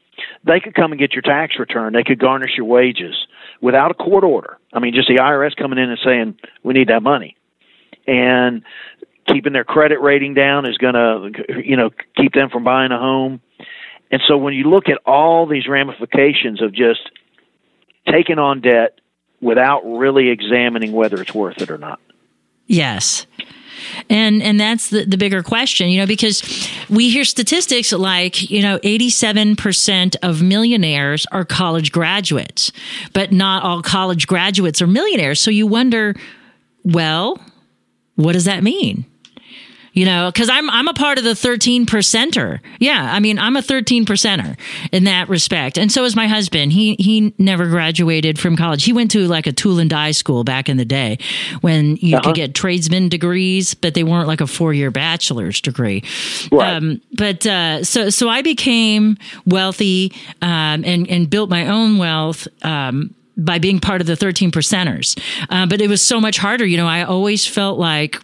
they 0.44 0.60
could 0.60 0.74
come 0.74 0.92
and 0.92 1.00
get 1.00 1.14
your 1.14 1.22
tax 1.22 1.60
return. 1.60 1.94
They 1.94 2.04
could 2.04 2.18
garnish 2.18 2.52
your 2.58 2.66
wages 2.66 3.16
without 3.62 3.92
a 3.92 3.94
court 3.94 4.24
order. 4.24 4.58
I 4.74 4.80
mean 4.80 4.94
just 4.94 5.10
the 5.10 5.16
irs 5.16 5.56
coming 5.56 5.78
in 5.78 5.90
and 5.90 6.00
saying 6.04 6.38
we 6.64 6.74
need 6.74 6.88
that 6.88 7.04
money. 7.04 7.36
And 8.08 8.64
keeping 9.28 9.54
their 9.54 9.64
credit 9.64 10.00
rating 10.02 10.34
down 10.34 10.68
is 10.68 10.78
going 10.78 10.94
to, 10.94 11.62
you 11.64 11.78
know, 11.78 11.90
keep 12.16 12.34
them 12.34 12.50
from 12.50 12.64
buying 12.64 12.92
a 12.92 12.98
home. 12.98 13.42
And 14.12 14.22
so 14.28 14.38
when 14.38 14.54
you 14.54 14.64
look 14.66 14.88
at 14.90 15.00
all 15.06 15.46
these 15.46 15.68
ramifications 15.68 16.62
of 16.62 16.72
just 16.72 17.12
taking 18.10 18.40
on 18.40 18.62
debt 18.62 19.00
without 19.42 19.82
really 19.82 20.30
examining 20.30 20.94
whether 20.94 21.22
it's 21.22 21.34
worth 21.34 21.62
it 21.62 21.70
or 21.70 21.78
not. 21.78 22.00
Yes. 22.66 23.26
And 24.10 24.42
and 24.42 24.60
that's 24.60 24.90
the, 24.90 25.06
the 25.06 25.18
bigger 25.18 25.44
question, 25.44 25.90
you 25.90 26.00
know, 26.00 26.08
because 26.08 26.42
we 26.90 27.10
hear 27.10 27.24
statistics 27.24 27.92
like, 27.94 28.50
you 28.50 28.62
know, 28.62 28.80
87% 28.80 30.16
of 30.24 30.42
millionaires 30.42 31.26
are 31.32 31.46
college 31.46 31.92
graduates, 31.92 32.72
but 33.14 33.32
not 33.32 33.64
all 33.64 33.82
college 33.82 34.26
graduates 34.28 34.82
are 34.82 34.88
millionaires. 34.88 35.40
So 35.40 35.52
you 35.52 35.68
wonder, 35.68 36.16
well, 36.84 37.40
what 38.16 38.34
does 38.34 38.46
that 38.46 38.64
mean? 38.64 39.06
You 39.98 40.06
know, 40.06 40.30
because 40.32 40.48
I'm 40.48 40.70
I'm 40.70 40.88
a 40.88 40.94
part 40.94 41.18
of 41.18 41.24
the 41.24 41.34
13 41.34 41.88
percenter. 41.88 42.60
Yeah, 42.80 43.12
I 43.12 43.20
mean 43.20 43.40
I'm 43.40 43.56
a 43.56 43.64
13 43.64 44.06
percenter 44.06 44.56
in 44.92 45.06
that 45.06 45.28
respect, 45.28 45.76
and 45.76 45.92
so 45.92 46.04
is 46.04 46.16
my 46.16 46.28
husband. 46.28 46.72
He 46.72 46.96
he 47.00 47.34
never 47.40 47.66
graduated 47.66 48.38
from 48.38 48.56
college. 48.56 48.84
He 48.84 48.94
went 48.94 49.10
to 49.12 49.28
like 49.28 49.48
a 49.48 49.52
tool 49.52 49.80
and 49.80 49.90
die 49.90 50.12
school 50.12 50.44
back 50.44 50.70
in 50.70 50.78
the 50.78 50.86
day 50.86 51.18
when 51.62 51.96
you 51.96 52.16
uh-huh. 52.16 52.26
could 52.26 52.36
get 52.36 52.54
tradesman 52.54 53.10
degrees, 53.10 53.74
but 53.74 53.96
they 53.96 54.04
weren't 54.04 54.28
like 54.28 54.40
a 54.40 54.46
four 54.46 54.72
year 54.72 54.92
bachelor's 54.92 55.60
degree. 55.62 56.04
Right. 56.52 56.76
Um, 56.76 57.02
but 57.14 57.48
uh, 57.48 57.84
so 57.84 58.12
so 58.12 58.30
I 58.30 58.44
became 58.44 59.18
wealthy 59.48 60.14
um, 60.44 60.86
and 60.86 61.10
and 61.10 61.28
built 61.28 61.50
my 61.50 61.66
own 61.70 61.98
wealth. 61.98 62.48
Um, 62.62 63.16
by 63.40 63.60
being 63.60 63.80
part 63.80 64.02
of 64.02 64.08
the 64.08 64.16
13 64.16 64.50
percenters. 64.52 65.16
Uh, 65.52 65.68
but 65.68 65.80
it 65.80 65.88
was 65.88 66.02
so 66.02 66.20
much 66.20 66.40
harder. 66.40 66.66
You 66.66 66.76
know, 66.76 66.88
I 66.88 67.04
always 67.04 67.46
felt 67.46 67.78
like 67.78 68.20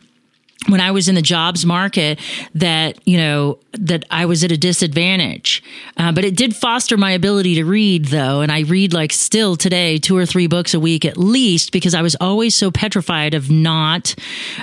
when 0.68 0.80
I 0.80 0.92
was 0.92 1.08
in 1.08 1.16
the 1.16 1.22
jobs 1.22 1.66
market 1.66 2.20
that, 2.56 3.06
you 3.08 3.18
know, 3.18 3.60
that 3.74 4.06
I 4.12 4.26
was 4.26 4.44
at 4.44 4.52
a 4.52 4.58
disadvantage. 4.58 5.64
Uh, 5.98 6.12
but 6.12 6.24
it 6.24 6.36
did 6.36 6.56
foster 6.56 6.98
my 6.98 7.12
ability 7.12 7.56
to 7.56 7.66
read 7.66 8.06
though. 8.06 8.42
And 8.42 8.52
I 8.52 8.62
read 8.62 8.94
like 8.94 9.12
still 9.12 9.56
today, 9.56 9.98
two 9.98 10.16
or 10.16 10.26
three 10.26 10.48
books 10.48 10.74
a 10.74 10.80
week 10.80 11.06
at 11.06 11.18
least, 11.18 11.72
because 11.72 11.94
I 11.94 12.02
was 12.02 12.16
always 12.22 12.56
so 12.56 12.72
petrified 12.72 13.34
of 13.34 13.50
not 13.50 14.16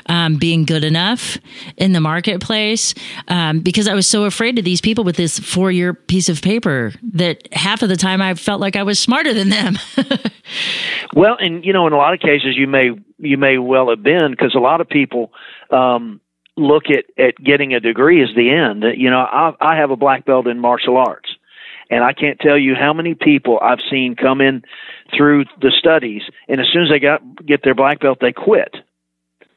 um, 0.06 0.36
being 0.36 0.64
good 0.64 0.84
enough 0.84 1.38
in 1.76 1.92
the 1.92 2.00
marketplace. 2.00 2.94
Um, 3.28 3.60
because 3.60 3.88
I 3.88 3.94
was 3.94 4.06
so 4.06 4.24
afraid 4.24 4.58
of 4.58 4.64
these 4.64 4.80
people 4.80 5.04
with 5.04 5.16
this 5.16 5.38
four 5.38 5.70
year 5.70 5.92
piece 5.94 6.28
of 6.28 6.40
paper 6.42 6.92
that 7.12 7.48
half 7.52 7.82
of 7.82 7.88
the 7.88 7.96
time 7.96 8.22
I 8.22 8.34
felt 8.34 8.60
like 8.60 8.76
I 8.76 8.82
was 8.82 8.98
smarter 8.98 9.34
than 9.34 9.48
them. 9.48 9.78
well, 11.14 11.36
and 11.38 11.64
you 11.64 11.72
know, 11.72 11.86
in 11.86 11.92
a 11.92 11.96
lot 11.96 12.14
of 12.14 12.20
cases 12.20 12.56
you 12.56 12.66
may, 12.66 12.90
you 13.18 13.36
may 13.36 13.58
well 13.58 13.90
have 13.90 14.02
been 14.02 14.30
because 14.30 14.54
a 14.54 14.60
lot 14.60 14.80
of 14.80 14.88
people, 14.88 15.32
um, 15.72 16.20
look 16.56 16.84
at 16.90 17.04
at 17.18 17.36
getting 17.42 17.74
a 17.74 17.80
degree 17.80 18.22
as 18.22 18.30
the 18.34 18.50
end. 18.50 18.84
You 18.96 19.10
know, 19.10 19.20
I, 19.20 19.54
I 19.60 19.76
have 19.76 19.90
a 19.90 19.96
black 19.96 20.24
belt 20.24 20.46
in 20.46 20.58
martial 20.58 20.96
arts, 20.96 21.30
and 21.90 22.04
I 22.04 22.12
can't 22.12 22.38
tell 22.38 22.58
you 22.58 22.74
how 22.74 22.92
many 22.92 23.14
people 23.14 23.58
I've 23.60 23.80
seen 23.90 24.16
come 24.16 24.40
in 24.40 24.62
through 25.16 25.44
the 25.60 25.72
studies, 25.78 26.22
and 26.48 26.60
as 26.60 26.66
soon 26.72 26.84
as 26.84 26.90
they 26.90 26.98
got 26.98 27.46
get 27.46 27.62
their 27.62 27.74
black 27.74 28.00
belt, 28.00 28.18
they 28.20 28.32
quit 28.32 28.74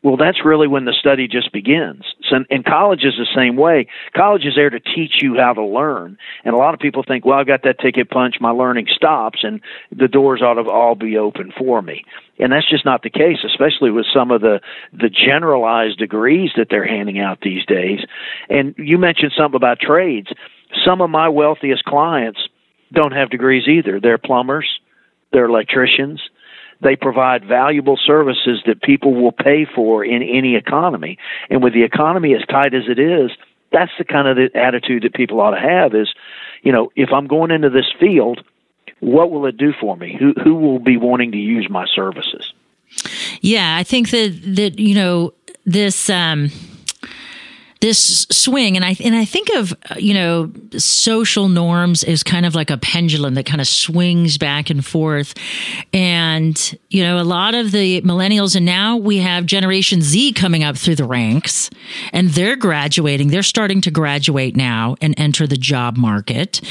well, 0.03 0.17
that's 0.17 0.43
really 0.43 0.67
when 0.67 0.83
the 0.83 0.93
study 0.93 1.27
just 1.29 1.51
begins. 1.53 2.03
And 2.31 2.65
college 2.65 3.03
is 3.03 3.13
the 3.17 3.27
same 3.35 3.55
way. 3.55 3.87
College 4.15 4.45
is 4.45 4.53
there 4.55 4.69
to 4.69 4.79
teach 4.79 5.21
you 5.21 5.35
how 5.35 5.53
to 5.53 5.63
learn. 5.63 6.17
And 6.43 6.53
a 6.53 6.57
lot 6.57 6.73
of 6.73 6.79
people 6.79 7.03
think, 7.07 7.25
well, 7.25 7.37
I've 7.37 7.47
got 7.47 7.63
that 7.63 7.79
ticket 7.79 8.09
punch, 8.09 8.35
my 8.39 8.51
learning 8.51 8.87
stops, 8.93 9.39
and 9.43 9.61
the 9.91 10.07
doors 10.07 10.41
ought 10.41 10.55
to 10.55 10.69
all 10.69 10.95
be 10.95 11.17
open 11.17 11.51
for 11.57 11.81
me. 11.81 12.05
And 12.39 12.51
that's 12.51 12.69
just 12.69 12.85
not 12.85 13.03
the 13.03 13.09
case, 13.09 13.37
especially 13.45 13.91
with 13.91 14.05
some 14.13 14.31
of 14.31 14.41
the, 14.41 14.61
the 14.91 15.09
generalized 15.09 15.99
degrees 15.99 16.51
that 16.57 16.67
they're 16.69 16.87
handing 16.87 17.19
out 17.19 17.39
these 17.41 17.65
days. 17.65 17.99
And 18.49 18.73
you 18.77 18.97
mentioned 18.97 19.33
something 19.37 19.55
about 19.55 19.79
trades. 19.79 20.29
Some 20.85 21.01
of 21.01 21.09
my 21.09 21.29
wealthiest 21.29 21.83
clients 21.83 22.39
don't 22.91 23.11
have 23.11 23.29
degrees 23.29 23.67
either. 23.67 23.99
They're 23.99 24.17
plumbers, 24.17 24.67
they're 25.31 25.45
electricians, 25.45 26.21
they 26.83 26.95
provide 26.95 27.45
valuable 27.45 27.97
services 27.97 28.61
that 28.65 28.81
people 28.81 29.13
will 29.13 29.31
pay 29.31 29.65
for 29.65 30.03
in 30.03 30.21
any 30.21 30.55
economy. 30.55 31.17
And 31.49 31.63
with 31.63 31.73
the 31.73 31.83
economy 31.83 32.33
as 32.35 32.45
tight 32.47 32.73
as 32.73 32.83
it 32.87 32.99
is, 32.99 33.31
that's 33.71 33.91
the 33.97 34.03
kind 34.03 34.27
of 34.27 34.35
the 34.35 34.57
attitude 34.57 35.03
that 35.03 35.13
people 35.13 35.41
ought 35.41 35.51
to 35.51 35.59
have 35.59 35.95
is, 35.95 36.13
you 36.61 36.71
know, 36.71 36.91
if 36.95 37.09
I'm 37.11 37.27
going 37.27 37.51
into 37.51 37.69
this 37.69 37.91
field, 37.99 38.43
what 38.99 39.31
will 39.31 39.45
it 39.45 39.57
do 39.57 39.73
for 39.79 39.97
me? 39.97 40.15
Who 40.17 40.33
who 40.41 40.55
will 40.55 40.79
be 40.79 40.97
wanting 40.97 41.31
to 41.33 41.37
use 41.37 41.67
my 41.69 41.85
services? 41.93 42.53
Yeah, 43.41 43.75
I 43.75 43.83
think 43.83 44.11
that 44.11 44.39
that 44.55 44.79
you 44.79 44.95
know 44.95 45.33
this 45.65 46.09
um 46.09 46.51
this 47.83 48.25
swing. 48.31 48.77
And 48.77 48.85
I 48.85 48.95
and 49.03 49.13
I 49.13 49.25
think 49.25 49.49
of 49.55 49.73
uh, 49.91 49.95
you 49.97 50.13
know 50.13 50.49
social 50.77 51.49
norms 51.49 52.01
as 52.05 52.23
kind 52.23 52.45
of 52.45 52.55
like 52.55 52.69
a 52.69 52.77
pendulum 52.77 53.33
that 53.33 53.45
kind 53.45 53.59
of 53.59 53.67
swings 53.67 54.37
back 54.37 54.69
and 54.69 54.85
forth. 54.85 55.33
And 55.91 56.79
you 56.89 57.03
know 57.03 57.19
a 57.19 57.27
lot 57.27 57.55
of 57.55 57.73
the 57.73 58.01
millennials 58.01 58.55
and 58.55 58.65
now 58.65 58.95
we 58.95 59.17
have 59.17 59.45
generation 59.45 60.01
Z 60.01 60.31
coming 60.31 60.63
up 60.63 60.77
through 60.77 60.95
the 60.95 61.03
ranks 61.03 61.69
and 62.13 62.29
they're 62.29 62.55
graduating. 62.55 63.27
They're 63.27 63.43
starting 63.43 63.81
to 63.81 63.91
graduate 63.91 64.55
now 64.55 64.95
and 65.01 65.13
enter 65.17 65.45
the 65.45 65.57
job 65.57 65.97
market. 65.97 66.61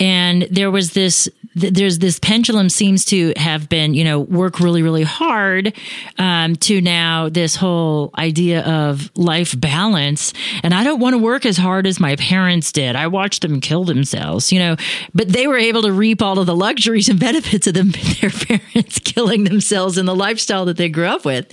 And 0.00 0.48
there 0.50 0.72
was 0.72 0.94
this 0.94 1.28
there's 1.56 1.98
this 1.98 2.18
pendulum 2.18 2.68
seems 2.68 3.04
to 3.06 3.32
have 3.36 3.68
been 3.68 3.94
you 3.94 4.04
know 4.04 4.20
work 4.20 4.60
really 4.60 4.82
really 4.82 5.02
hard 5.02 5.72
um, 6.18 6.54
to 6.56 6.80
now 6.80 7.28
this 7.28 7.56
whole 7.56 8.10
idea 8.18 8.62
of 8.64 9.10
life 9.16 9.58
balance 9.58 10.32
and 10.62 10.74
I 10.74 10.84
don't 10.84 11.00
want 11.00 11.14
to 11.14 11.18
work 11.18 11.46
as 11.46 11.56
hard 11.56 11.86
as 11.86 12.00
my 12.00 12.16
parents 12.16 12.72
did. 12.72 12.96
I 12.96 13.06
watched 13.06 13.42
them 13.42 13.60
kill 13.60 13.84
themselves, 13.84 14.52
you 14.52 14.58
know, 14.58 14.76
but 15.14 15.28
they 15.28 15.46
were 15.46 15.56
able 15.56 15.82
to 15.82 15.92
reap 15.92 16.22
all 16.22 16.38
of 16.38 16.46
the 16.46 16.56
luxuries 16.56 17.08
and 17.08 17.18
benefits 17.18 17.66
of 17.66 17.74
them, 17.74 17.90
their 18.20 18.30
parents 18.30 18.98
killing 18.98 19.44
themselves 19.44 19.98
in 19.98 20.06
the 20.06 20.14
lifestyle 20.14 20.64
that 20.66 20.76
they 20.76 20.88
grew 20.88 21.06
up 21.06 21.24
with. 21.24 21.46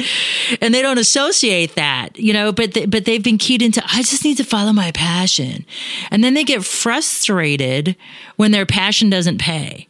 And 0.62 0.74
they 0.74 0.82
don't 0.82 0.98
associate 0.98 1.76
that, 1.76 2.18
you 2.18 2.34
know, 2.34 2.52
but, 2.52 2.74
they, 2.74 2.86
but 2.86 3.06
they've 3.06 3.24
been 3.24 3.38
keyed 3.38 3.62
into, 3.62 3.84
I 3.86 4.04
just 4.04 4.24
need 4.24 4.38
to 4.38 4.44
follow 4.44 4.74
my 4.74 4.92
passion. 4.92 5.66
And 6.12 6.24
then 6.24 6.34
they 6.34 6.44
get 6.44 6.66
frustrated 6.66 7.96
when 8.36 8.52
their 8.52 8.66
passion 8.66 9.10
doesn't 9.10 9.40
pay. 9.40 9.88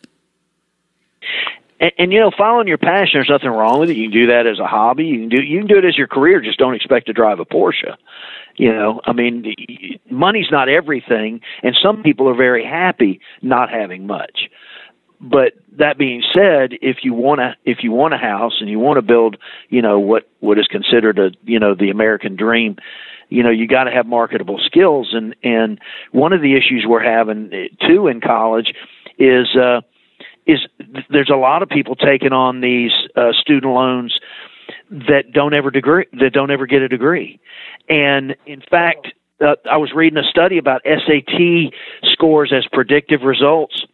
And, 1.79 1.91
and, 1.97 2.13
you 2.13 2.19
know, 2.19 2.31
following 2.37 2.67
your 2.67 2.77
passion, 2.77 3.11
there's 3.15 3.29
nothing 3.29 3.49
wrong 3.49 3.79
with 3.79 3.89
it. 3.89 3.97
You 3.97 4.09
can 4.09 4.19
do 4.19 4.27
that 4.27 4.47
as 4.47 4.59
a 4.59 4.67
hobby. 4.67 5.05
You 5.05 5.19
can 5.21 5.29
do 5.29 5.41
you 5.41 5.59
can 5.59 5.67
do 5.67 5.77
it 5.77 5.85
as 5.85 5.97
your 5.97 6.07
career. 6.07 6.41
Just 6.41 6.59
don't 6.59 6.75
expect 6.75 7.07
to 7.07 7.13
drive 7.13 7.39
a 7.39 7.45
Porsche. 7.45 7.95
You 8.55 8.71
know, 8.71 9.01
I 9.05 9.13
mean, 9.13 9.55
money's 10.11 10.51
not 10.51 10.69
everything, 10.69 11.41
and 11.63 11.75
some 11.81 12.03
people 12.03 12.29
are 12.29 12.35
very 12.35 12.63
happy 12.63 13.19
not 13.41 13.69
having 13.69 14.05
much. 14.05 14.49
But 15.19 15.53
that 15.77 15.97
being 15.97 16.21
said, 16.33 16.73
if 16.81 16.97
you 17.03 17.13
want 17.13 17.39
to, 17.39 17.55
if 17.63 17.79
you 17.81 17.91
want 17.91 18.13
a 18.13 18.17
house 18.17 18.57
and 18.59 18.69
you 18.69 18.77
want 18.77 18.97
to 18.97 19.01
build, 19.01 19.37
you 19.69 19.81
know, 19.81 19.97
what 19.97 20.29
what 20.41 20.59
is 20.59 20.67
considered 20.67 21.17
a, 21.17 21.31
you 21.43 21.59
know, 21.59 21.73
the 21.73 21.89
American 21.89 22.35
dream, 22.35 22.75
you 23.29 23.41
know, 23.41 23.49
you 23.49 23.67
got 23.67 23.85
to 23.85 23.91
have 23.91 24.05
marketable 24.05 24.59
skills. 24.63 25.13
And 25.13 25.35
and 25.41 25.79
one 26.11 26.33
of 26.33 26.41
the 26.41 26.53
issues 26.53 26.85
we're 26.87 27.03
having 27.03 27.69
too 27.87 28.07
in 28.07 28.21
college 28.21 28.73
is 29.17 29.47
uh, 29.55 29.81
is 30.45 30.59
there's 31.09 31.29
a 31.29 31.37
lot 31.37 31.63
of 31.63 31.69
people 31.69 31.95
taking 31.95 32.33
on 32.33 32.61
these 32.61 32.91
uh, 33.15 33.31
student 33.41 33.73
loans 33.73 34.17
that 34.89 35.31
don't 35.33 35.53
ever 35.53 35.71
degree 35.71 36.05
that 36.13 36.31
don't 36.33 36.51
ever 36.51 36.65
get 36.65 36.81
a 36.81 36.87
degree. 36.87 37.39
And 37.89 38.35
in 38.45 38.61
fact, 38.61 39.07
uh, 39.41 39.55
I 39.69 39.77
was 39.77 39.91
reading 39.95 40.17
a 40.17 40.29
study 40.29 40.57
about 40.57 40.81
SAT 40.85 41.73
scores 42.03 42.53
as 42.55 42.65
predictive 42.71 43.21
results. 43.21 43.85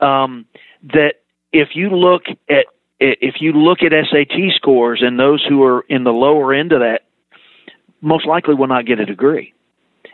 Um, 0.00 0.46
that 0.92 1.14
if 1.52 1.70
you 1.74 1.90
look 1.90 2.24
at 2.48 2.66
if 3.00 3.36
you 3.40 3.52
look 3.52 3.78
at 3.82 3.92
SAT 4.10 4.54
scores 4.54 5.02
and 5.02 5.18
those 5.18 5.44
who 5.48 5.62
are 5.62 5.84
in 5.88 6.04
the 6.04 6.12
lower 6.12 6.52
end 6.54 6.72
of 6.72 6.80
that, 6.80 7.02
most 8.00 8.26
likely 8.26 8.54
will 8.54 8.66
not 8.66 8.86
get 8.86 9.00
a 9.00 9.06
degree. 9.06 9.52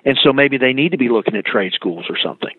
And 0.05 0.19
so 0.23 0.33
maybe 0.33 0.59
they 0.59 0.73
need 0.73 0.93
to 0.93 0.99
be 0.99 1.09
looking 1.09 1.37
at 1.37 1.45
trade 1.45 1.73
schools 1.73 2.07
or 2.09 2.17
something. 2.23 2.55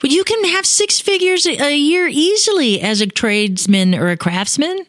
But 0.00 0.10
you 0.10 0.24
can 0.24 0.44
have 0.44 0.66
six 0.66 1.00
figures 1.00 1.46
a 1.46 1.76
year 1.76 2.08
easily 2.08 2.80
as 2.80 3.00
a 3.00 3.06
tradesman 3.06 3.94
or 3.94 4.08
a 4.08 4.16
craftsman. 4.16 4.86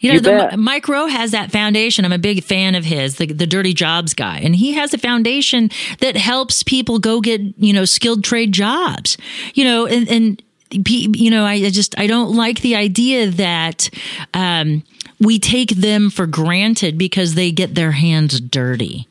You 0.00 0.10
know, 0.10 0.14
you 0.14 0.50
the, 0.50 0.56
Mike 0.56 0.88
Rowe 0.88 1.06
has 1.06 1.30
that 1.30 1.50
foundation. 1.50 2.04
I'm 2.04 2.12
a 2.12 2.18
big 2.18 2.44
fan 2.44 2.74
of 2.74 2.84
his, 2.84 3.16
the, 3.16 3.26
the 3.26 3.46
Dirty 3.46 3.72
Jobs 3.72 4.14
guy. 4.14 4.38
And 4.38 4.54
he 4.54 4.74
has 4.74 4.92
a 4.92 4.98
foundation 4.98 5.70
that 6.00 6.16
helps 6.16 6.62
people 6.62 6.98
go 6.98 7.20
get, 7.20 7.40
you 7.58 7.72
know, 7.72 7.84
skilled 7.84 8.22
trade 8.22 8.52
jobs. 8.52 9.16
You 9.54 9.64
know, 9.64 9.86
and, 9.86 10.08
and 10.08 10.42
you 10.70 11.30
know, 11.30 11.44
I 11.44 11.70
just, 11.70 11.98
I 11.98 12.06
don't 12.06 12.34
like 12.34 12.60
the 12.60 12.76
idea 12.76 13.30
that, 13.30 13.88
um, 14.34 14.82
we 15.18 15.38
take 15.38 15.70
them 15.70 16.10
for 16.10 16.26
granted 16.26 16.98
because 16.98 17.34
they 17.34 17.50
get 17.50 17.74
their 17.74 17.92
hands 17.92 18.38
dirty. 18.40 19.08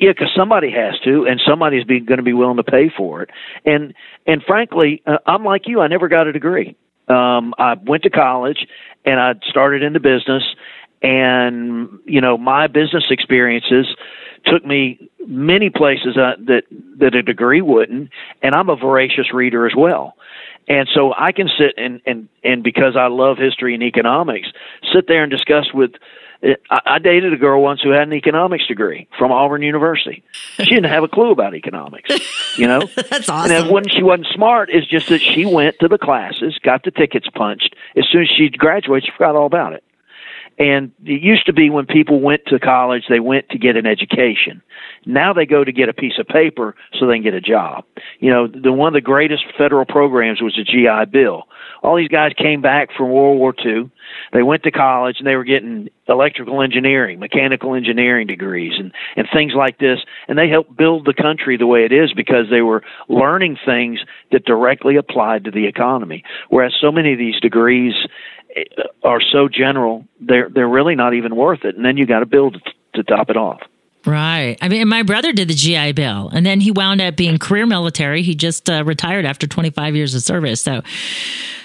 Yeah, 0.00 0.12
because 0.12 0.30
somebody 0.36 0.70
has 0.70 0.98
to, 1.04 1.26
and 1.26 1.40
somebody's 1.46 1.84
going 1.84 2.18
to 2.18 2.22
be 2.22 2.32
willing 2.32 2.58
to 2.58 2.64
pay 2.64 2.90
for 2.96 3.22
it. 3.22 3.30
And 3.64 3.94
and 4.26 4.42
frankly, 4.46 5.02
uh, 5.06 5.18
I'm 5.26 5.44
like 5.44 5.62
you. 5.66 5.80
I 5.80 5.88
never 5.88 6.08
got 6.08 6.26
a 6.26 6.32
degree. 6.32 6.76
Um, 7.08 7.54
I 7.58 7.74
went 7.74 8.04
to 8.04 8.10
college 8.10 8.66
and 9.04 9.18
I 9.18 9.34
started 9.48 9.82
into 9.82 9.98
business, 10.00 10.44
And 11.02 11.98
you 12.04 12.20
know, 12.20 12.36
my 12.36 12.66
business 12.66 13.04
experiences 13.10 13.86
took 14.46 14.64
me 14.64 15.10
many 15.26 15.70
places 15.70 16.16
uh, 16.16 16.36
that 16.46 16.64
that 16.98 17.14
a 17.14 17.22
degree 17.22 17.62
wouldn't, 17.62 18.10
and 18.42 18.54
I'm 18.54 18.68
a 18.68 18.76
voracious 18.76 19.32
reader 19.32 19.66
as 19.66 19.72
well. 19.76 20.14
And 20.68 20.88
so 20.94 21.12
I 21.18 21.32
can 21.32 21.48
sit 21.58 21.74
and 21.78 22.00
and 22.06 22.28
and 22.44 22.62
because 22.62 22.96
I 22.98 23.08
love 23.08 23.38
history 23.38 23.74
and 23.74 23.82
economics, 23.82 24.48
sit 24.94 25.06
there 25.08 25.22
and 25.22 25.30
discuss 25.30 25.66
with 25.72 25.92
I, 26.42 26.80
I 26.86 26.98
dated 26.98 27.32
a 27.32 27.36
girl 27.36 27.62
once 27.62 27.80
who 27.82 27.90
had 27.90 28.02
an 28.02 28.12
economics 28.14 28.66
degree 28.66 29.08
from 29.18 29.30
Auburn 29.30 29.62
University. 29.62 30.22
She 30.56 30.64
didn't 30.64 30.90
have 30.90 31.04
a 31.04 31.08
clue 31.08 31.30
about 31.30 31.54
economics, 31.54 32.58
you 32.58 32.66
know. 32.66 32.80
That's 32.94 33.28
awesome. 33.28 33.52
And 33.52 33.66
it 33.66 33.72
wasn't 33.72 33.92
she 33.92 34.02
wasn't 34.02 34.28
smart. 34.34 34.70
It's 34.70 34.86
just 34.86 35.08
that 35.08 35.20
she 35.20 35.44
went 35.44 35.78
to 35.80 35.88
the 35.88 35.98
classes, 35.98 36.58
got 36.62 36.84
the 36.84 36.90
tickets 36.90 37.28
punched. 37.34 37.74
As 37.96 38.04
soon 38.10 38.22
as 38.22 38.28
she 38.28 38.48
graduated, 38.48 39.06
she 39.06 39.12
forgot 39.12 39.36
all 39.36 39.46
about 39.46 39.74
it. 39.74 39.84
And 40.60 40.92
it 41.06 41.22
used 41.22 41.46
to 41.46 41.54
be 41.54 41.70
when 41.70 41.86
people 41.86 42.20
went 42.20 42.42
to 42.48 42.60
college, 42.60 43.04
they 43.08 43.18
went 43.18 43.48
to 43.48 43.58
get 43.58 43.76
an 43.76 43.86
education. 43.86 44.60
Now 45.06 45.32
they 45.32 45.46
go 45.46 45.64
to 45.64 45.72
get 45.72 45.88
a 45.88 45.94
piece 45.94 46.18
of 46.20 46.28
paper 46.28 46.74
so 46.98 47.06
they 47.06 47.14
can 47.14 47.22
get 47.22 47.32
a 47.32 47.40
job. 47.40 47.84
You 48.18 48.30
know, 48.30 48.46
the 48.46 48.70
one 48.70 48.88
of 48.88 48.92
the 48.92 49.00
greatest 49.00 49.42
federal 49.56 49.86
programs 49.86 50.42
was 50.42 50.54
the 50.54 50.64
GI 50.64 51.10
Bill. 51.10 51.44
All 51.82 51.96
these 51.96 52.08
guys 52.08 52.32
came 52.36 52.60
back 52.60 52.90
from 52.94 53.08
World 53.08 53.38
War 53.38 53.54
II. 53.64 53.90
They 54.34 54.42
went 54.42 54.62
to 54.64 54.70
college 54.70 55.16
and 55.18 55.26
they 55.26 55.36
were 55.36 55.44
getting 55.44 55.88
electrical 56.08 56.60
engineering, 56.60 57.20
mechanical 57.20 57.74
engineering 57.74 58.26
degrees 58.26 58.72
and, 58.78 58.92
and 59.16 59.26
things 59.32 59.52
like 59.56 59.78
this. 59.78 60.00
And 60.28 60.38
they 60.38 60.50
helped 60.50 60.76
build 60.76 61.06
the 61.06 61.14
country 61.14 61.56
the 61.56 61.66
way 61.66 61.86
it 61.86 61.92
is 61.92 62.12
because 62.12 62.50
they 62.50 62.60
were 62.60 62.82
learning 63.08 63.56
things 63.64 64.00
that 64.30 64.44
directly 64.44 64.96
applied 64.96 65.44
to 65.44 65.50
the 65.50 65.66
economy. 65.66 66.22
Whereas 66.50 66.74
so 66.78 66.92
many 66.92 67.14
of 67.14 67.18
these 67.18 67.40
degrees 67.40 67.94
are 69.02 69.20
so 69.20 69.48
general, 69.48 70.04
they're, 70.20 70.48
they're 70.48 70.68
really 70.68 70.94
not 70.94 71.14
even 71.14 71.34
worth 71.36 71.64
it. 71.64 71.76
And 71.76 71.84
then 71.84 71.96
you 71.96 72.06
got 72.06 72.20
to 72.20 72.26
build 72.26 72.60
to 72.94 73.02
top 73.02 73.30
it 73.30 73.36
off. 73.36 73.60
Right. 74.06 74.56
I 74.62 74.68
mean, 74.68 74.88
my 74.88 75.02
brother 75.02 75.32
did 75.32 75.48
the 75.48 75.54
GI 75.54 75.92
Bill, 75.92 76.30
and 76.32 76.44
then 76.46 76.60
he 76.60 76.70
wound 76.70 77.02
up 77.02 77.16
being 77.16 77.38
career 77.38 77.66
military. 77.66 78.22
He 78.22 78.34
just 78.34 78.70
uh, 78.70 78.82
retired 78.84 79.26
after 79.26 79.46
25 79.46 79.94
years 79.94 80.14
of 80.14 80.22
service. 80.22 80.62
So, 80.62 80.80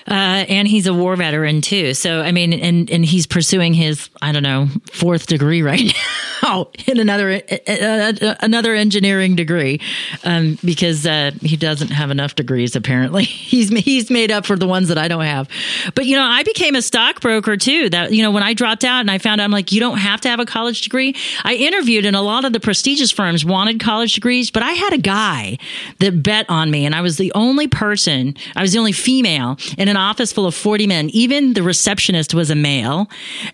uh, 0.07 0.45
and 0.47 0.67
he's 0.67 0.85
a 0.85 0.93
war 0.93 1.15
veteran 1.15 1.61
too. 1.61 1.95
So, 1.95 2.21
I 2.21 2.31
mean, 2.31 2.53
and 2.53 2.89
and 2.91 3.03
he's 3.03 3.25
pursuing 3.25 3.73
his 3.73 4.09
I 4.21 4.31
don't 4.31 4.43
know 4.43 4.67
fourth 4.91 5.25
degree 5.25 5.63
right 5.63 5.91
now 6.43 6.67
in 6.87 6.99
another 6.99 7.41
uh, 7.67 8.35
another 8.41 8.75
engineering 8.75 9.35
degree 9.35 9.81
um, 10.23 10.59
because 10.63 11.07
uh, 11.07 11.31
he 11.41 11.57
doesn't 11.57 11.89
have 11.89 12.11
enough 12.11 12.35
degrees. 12.35 12.75
Apparently, 12.75 13.23
he's 13.23 13.69
he's 13.69 14.11
made 14.11 14.31
up 14.31 14.45
for 14.45 14.55
the 14.55 14.67
ones 14.67 14.89
that 14.89 14.99
I 14.99 15.07
don't 15.07 15.25
have. 15.25 15.49
But 15.95 16.05
you 16.05 16.15
know, 16.15 16.23
I 16.23 16.43
became 16.43 16.75
a 16.75 16.83
stockbroker 16.83 17.57
too. 17.57 17.89
That 17.89 18.11
you 18.11 18.21
know, 18.21 18.29
when 18.29 18.43
I 18.43 18.53
dropped 18.53 18.83
out 18.83 18.99
and 18.99 19.09
I 19.09 19.17
found 19.17 19.41
out, 19.41 19.45
I'm 19.45 19.51
like, 19.51 19.71
you 19.71 19.79
don't 19.79 19.97
have 19.97 20.21
to 20.21 20.29
have 20.29 20.39
a 20.39 20.45
college 20.45 20.81
degree. 20.81 21.15
I 21.43 21.55
interviewed 21.55 22.05
in 22.05 22.13
a 22.13 22.21
lot 22.21 22.45
of 22.45 22.53
the 22.53 22.59
prestigious 22.59 23.09
firms 23.09 23.43
wanted 23.43 23.79
college 23.79 24.13
degrees, 24.13 24.51
but 24.51 24.61
I 24.61 24.71
had 24.73 24.93
a 24.93 24.99
guy 24.99 25.57
that 25.97 26.21
bet 26.21 26.45
on 26.47 26.69
me, 26.69 26.85
and 26.85 26.93
I 26.93 27.01
was 27.01 27.17
the 27.17 27.31
only 27.33 27.67
person. 27.67 28.35
I 28.55 28.61
was 28.61 28.73
the 28.73 28.77
only 28.77 28.91
female 28.91 29.57
in 29.79 29.94
an 29.95 30.01
office 30.01 30.33
full 30.33 30.45
of 30.45 30.53
40 30.53 30.87
men. 30.87 31.09
Even 31.11 31.53
the 31.53 31.63
receptionist 31.63 32.33
was 32.33 32.49
a 32.49 32.55
male. 32.55 33.07